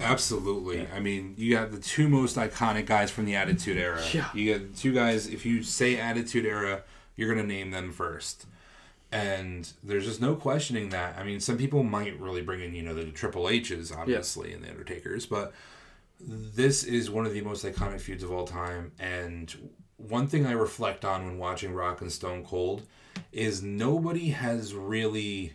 [0.00, 0.88] Absolutely.
[0.94, 4.02] I mean, you got the two most iconic guys from the Attitude Era.
[4.12, 4.28] Yeah.
[4.34, 6.82] You got two guys, if you say Attitude Era,
[7.16, 8.46] you're going to name them first.
[9.12, 11.16] And there's just no questioning that.
[11.16, 14.64] I mean, some people might really bring in, you know, the Triple H's, obviously, and
[14.64, 15.52] the Undertakers, but
[16.20, 18.92] this is one of the most iconic feuds of all time.
[18.98, 22.86] And one thing I reflect on when watching Rock and Stone Cold
[23.30, 25.52] is nobody has really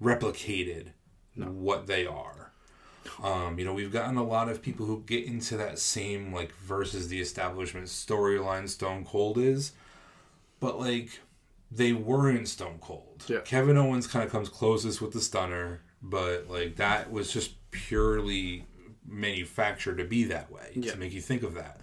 [0.00, 0.88] replicated
[1.36, 2.52] what they are.
[3.22, 6.52] Um, you know, we've gotten a lot of people who get into that same like
[6.56, 9.72] versus the establishment storyline Stone Cold is,
[10.60, 11.20] but like
[11.70, 13.24] they weren't Stone Cold.
[13.28, 13.40] Yeah.
[13.40, 18.66] Kevin Owens kind of comes closest with the stunner, but like that was just purely
[19.06, 20.92] manufactured to be that way Yeah.
[20.92, 21.80] to make you think of that.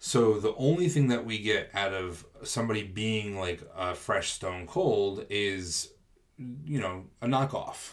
[0.00, 4.66] So the only thing that we get out of somebody being like a fresh Stone
[4.66, 5.90] Cold is,
[6.36, 7.92] you know, a knockoff.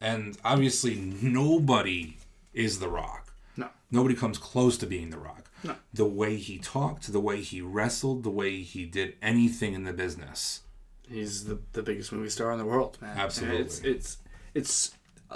[0.00, 2.16] And obviously, nobody
[2.52, 3.32] is The Rock.
[3.56, 3.68] No.
[3.90, 5.50] Nobody comes close to being The Rock.
[5.64, 5.74] No.
[5.92, 9.92] The way he talked, the way he wrestled, the way he did anything in the
[9.92, 10.60] business.
[11.08, 13.12] He's the, the biggest movie star in the world, man.
[13.12, 13.60] And Absolutely.
[13.60, 14.16] It's it's
[14.54, 14.90] it's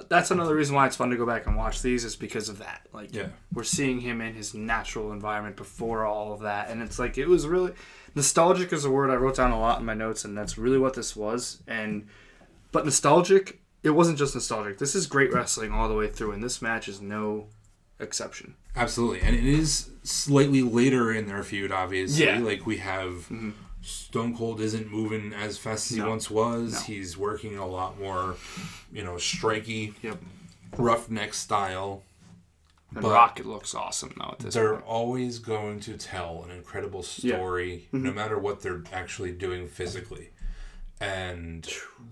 [0.08, 2.58] that's another reason why it's fun to go back and watch these is because of
[2.58, 2.86] that.
[2.92, 3.28] Like Yeah.
[3.52, 7.26] we're seeing him in his natural environment before all of that, and it's like it
[7.26, 7.72] was really
[8.14, 10.78] nostalgic is a word I wrote down a lot in my notes, and that's really
[10.78, 11.62] what this was.
[11.66, 12.08] And
[12.72, 14.78] but nostalgic, it wasn't just nostalgic.
[14.78, 17.47] This is great wrestling all the way through, and this match is no
[17.99, 18.55] exception.
[18.76, 19.20] Absolutely.
[19.20, 22.24] And it is slightly later in their feud, obviously.
[22.24, 22.39] Yeah.
[22.39, 23.51] Like we have mm-hmm.
[23.83, 26.72] Stone Cold isn't moving as fast as he once was.
[26.72, 26.81] No.
[26.81, 28.37] He's working a lot more,
[28.93, 30.18] you know, strikey, Yep.
[30.76, 32.03] roughneck style.
[32.95, 34.85] And But- Rocket looks awesome now at this They're point.
[34.85, 37.37] always going to tell an incredible Yeah.
[37.37, 38.16] story, no mm-hmm.
[38.16, 40.31] matter what they're actually doing physically.
[41.01, 41.66] And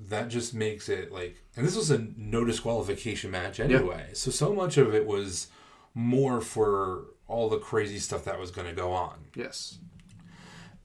[0.08, 4.06] that just makes it like, and this was a no disqualification match anyway.
[4.14, 5.48] So, so much of it was
[5.94, 9.26] more for all the crazy stuff that was going to go on.
[9.34, 9.78] Yes.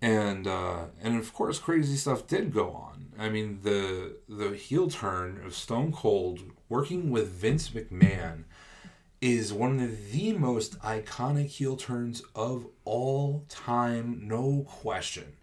[0.01, 3.13] And, uh, and of course, crazy stuff did go on.
[3.17, 8.43] I mean, the, the heel turn of Stone Cold working with Vince McMahon
[9.21, 15.37] is one of the most iconic heel turns of all time, no question.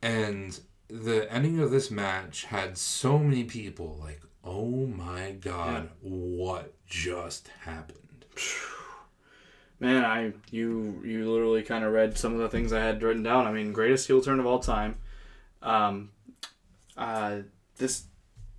[0.00, 0.58] And
[0.90, 7.48] the ending of this match had so many people like, oh my god, what just
[7.62, 8.24] happened?
[9.80, 13.22] Man, I you you literally kind of read some of the things I had written
[13.22, 13.46] down.
[13.46, 14.96] I mean, greatest heel turn of all time.
[15.62, 16.10] Um,
[16.98, 17.38] uh,
[17.78, 18.04] this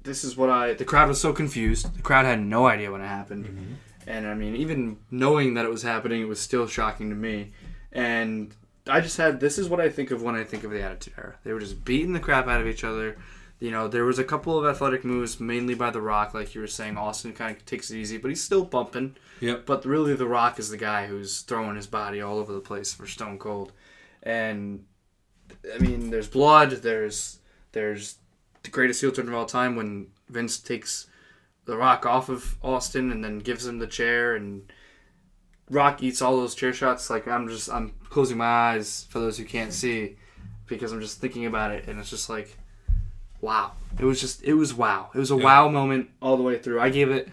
[0.02, 0.74] this is what I.
[0.74, 1.96] The crowd was so confused.
[1.96, 3.78] The crowd had no idea when it happened,
[4.08, 7.52] and I mean, even knowing that it was happening, it was still shocking to me.
[7.92, 8.56] And
[8.88, 11.14] I just had this is what I think of when I think of the Attitude
[11.18, 11.36] Era.
[11.44, 13.18] They were just beating the crap out of each other.
[13.60, 16.62] You know, there was a couple of athletic moves, mainly by The Rock, like you
[16.62, 16.98] were saying.
[16.98, 19.16] Austin kind of takes it easy, but he's still bumping.
[19.40, 19.68] Yep.
[19.68, 22.92] But really, The Rock is the guy who's throwing his body all over the place
[22.92, 23.72] for Stone Cold.
[24.24, 24.86] And
[25.74, 26.72] I mean, there's blood.
[26.72, 27.40] There's
[27.72, 28.16] there's
[28.64, 31.08] the greatest heel turn of all time when Vince takes
[31.66, 34.72] The Rock off of Austin and then gives him the chair and
[35.72, 37.10] Rock eats all those chair shots.
[37.10, 40.18] Like I'm just I'm closing my eyes for those who can't see
[40.68, 42.58] because I'm just thinking about it and it's just like
[43.40, 43.72] wow.
[44.00, 45.10] It was just it was wow.
[45.14, 45.44] It was a Yeah.
[45.44, 46.80] wow moment all the way through.
[46.80, 47.30] I gave it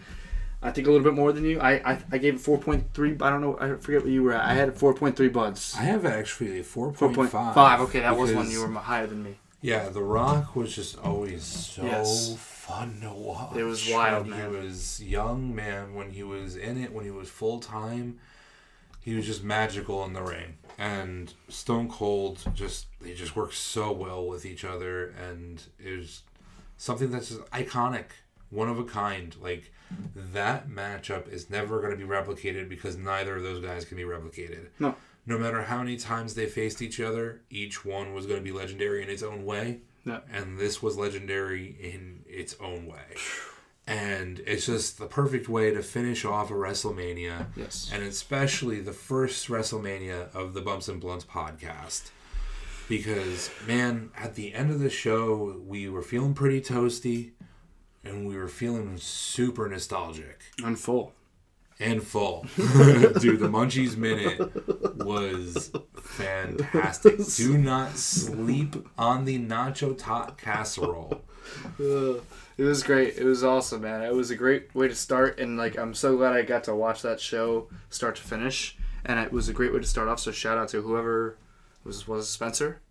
[0.61, 1.59] I think a little bit more than you.
[1.59, 3.21] I I, I gave it 4.3.
[3.21, 3.57] I don't know.
[3.59, 4.43] I forget what you were at.
[4.45, 5.75] I had 4.3 buds.
[5.77, 6.95] I have actually a 4.5.
[7.29, 7.79] 4.5.
[7.81, 9.35] Okay, that was one you were higher than me.
[9.61, 12.48] Yeah, The Rock was just always so Yes.
[12.69, 13.55] Fun to watch.
[13.55, 14.51] It was wild, when man.
[14.51, 15.93] He was young, man.
[15.95, 18.19] When he was in it, when he was full time,
[19.01, 20.57] he was just magical in the ring.
[20.77, 26.21] And Stone Cold just they just worked so well with each other, and it was
[26.77, 28.05] something that's just iconic,
[28.49, 29.35] one of a kind.
[29.41, 29.73] Like
[30.15, 34.03] that matchup is never going to be replicated because neither of those guys can be
[34.03, 34.93] replicated No.
[35.25, 38.51] no matter how many times they faced each other, each one was going to be
[38.51, 39.79] legendary in its own way.
[40.09, 40.19] Yeah.
[40.31, 43.15] And this was legendary in its own way.
[43.87, 47.47] And it's just the perfect way to finish off a WrestleMania.
[47.55, 47.89] Yes.
[47.93, 52.11] And especially the first WrestleMania of the Bumps and Blunts podcast.
[52.87, 57.31] Because, man, at the end of the show, we were feeling pretty toasty
[58.03, 61.13] and we were feeling super nostalgic And full.
[61.79, 62.45] And full.
[62.55, 65.71] Dude, the Munchies Minute was
[66.01, 67.17] fantastic.
[67.35, 71.21] Do not sleep on the nacho tot casserole.
[71.79, 72.15] Uh,
[72.57, 73.17] it was great.
[73.17, 74.03] It was awesome, man.
[74.03, 76.75] It was a great way to start, and like I'm so glad I got to
[76.75, 80.19] watch that show start to finish, and it was a great way to start off.
[80.19, 81.37] So shout out to whoever
[81.83, 82.81] was was Spencer.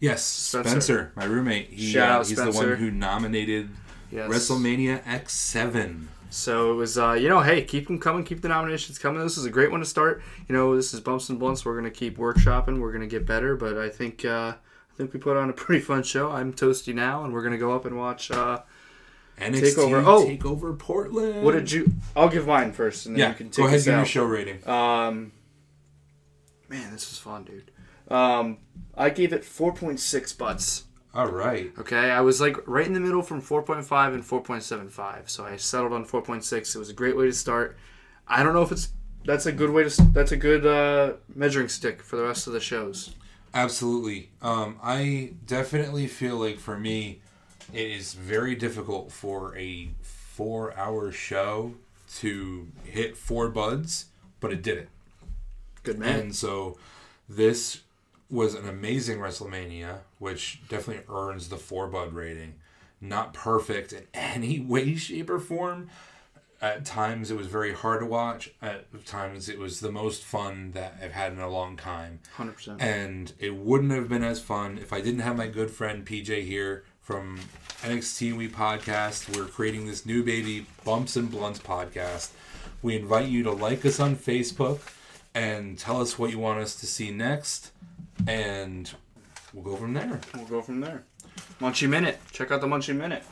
[0.00, 0.70] Yes, Spencer.
[0.70, 1.68] Spencer, my roommate.
[1.68, 3.70] He, Shout uh, out he's the one who nominated
[4.12, 4.30] Yes.
[4.30, 6.06] WrestleMania X7.
[6.32, 9.22] So it was, uh, you know, hey, keep them coming, keep the nominations coming.
[9.22, 10.22] This is a great one to start.
[10.48, 11.64] You know, this is bumps and blunts.
[11.64, 12.80] We're gonna keep workshopping.
[12.80, 15.82] We're gonna get better, but I think uh, I think we put on a pretty
[15.82, 16.30] fun show.
[16.30, 18.30] I'm toasty now, and we're gonna go up and watch.
[18.30, 18.62] Uh,
[19.38, 20.04] NXT Takeover.
[20.06, 20.26] Oh.
[20.26, 21.42] Takeover Portland.
[21.42, 21.92] what did you?
[22.16, 24.06] I'll give mine first, and then Yeah, you can take go ahead us give your
[24.06, 24.66] show rating.
[24.66, 25.32] Um,
[26.68, 27.70] man, this was fun, dude.
[28.08, 28.58] Um,
[28.94, 30.84] I gave it 4.6 butts.
[31.14, 31.70] All right.
[31.78, 35.92] Okay, I was like right in the middle from 4.5 and 4.75, so I settled
[35.92, 36.74] on 4.6.
[36.74, 37.76] It was a great way to start.
[38.26, 38.92] I don't know if it's
[39.24, 42.52] that's a good way to that's a good uh, measuring stick for the rest of
[42.52, 43.14] the shows.
[43.54, 44.30] Absolutely.
[44.40, 47.20] Um, I definitely feel like for me,
[47.72, 51.74] it is very difficult for a four hour show
[52.16, 54.06] to hit four buds,
[54.40, 54.88] but it did it.
[55.82, 56.20] Good man.
[56.20, 56.78] And so
[57.28, 57.82] this
[58.30, 62.54] was an amazing WrestleMania, which definitely earns the four bud rating.
[63.00, 65.90] Not perfect in any way, shape, or form.
[66.60, 68.52] At times it was very hard to watch.
[68.62, 72.20] At times it was the most fun that I've had in a long time.
[72.36, 72.80] 100%.
[72.80, 76.44] And it wouldn't have been as fun if I didn't have my good friend PJ
[76.44, 77.40] here from
[77.80, 79.36] NXT We Podcast.
[79.36, 82.30] We're creating this new baby Bumps and Blunts podcast.
[82.80, 84.78] We invite you to like us on Facebook
[85.34, 87.72] and tell us what you want us to see next.
[88.28, 88.88] And
[89.52, 90.20] we'll go from there.
[90.34, 91.04] We'll go from there.
[91.60, 92.18] Munchie Minute.
[92.32, 93.22] Check out the Munchie Minute.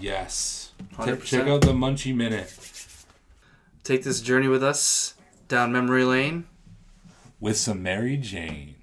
[0.00, 0.72] Yes.
[0.94, 1.24] 100%.
[1.24, 2.54] Check out the Munchie Minute
[3.84, 5.14] Take this journey with us
[5.48, 6.46] down memory lane.
[7.40, 8.74] with some Mary Jane.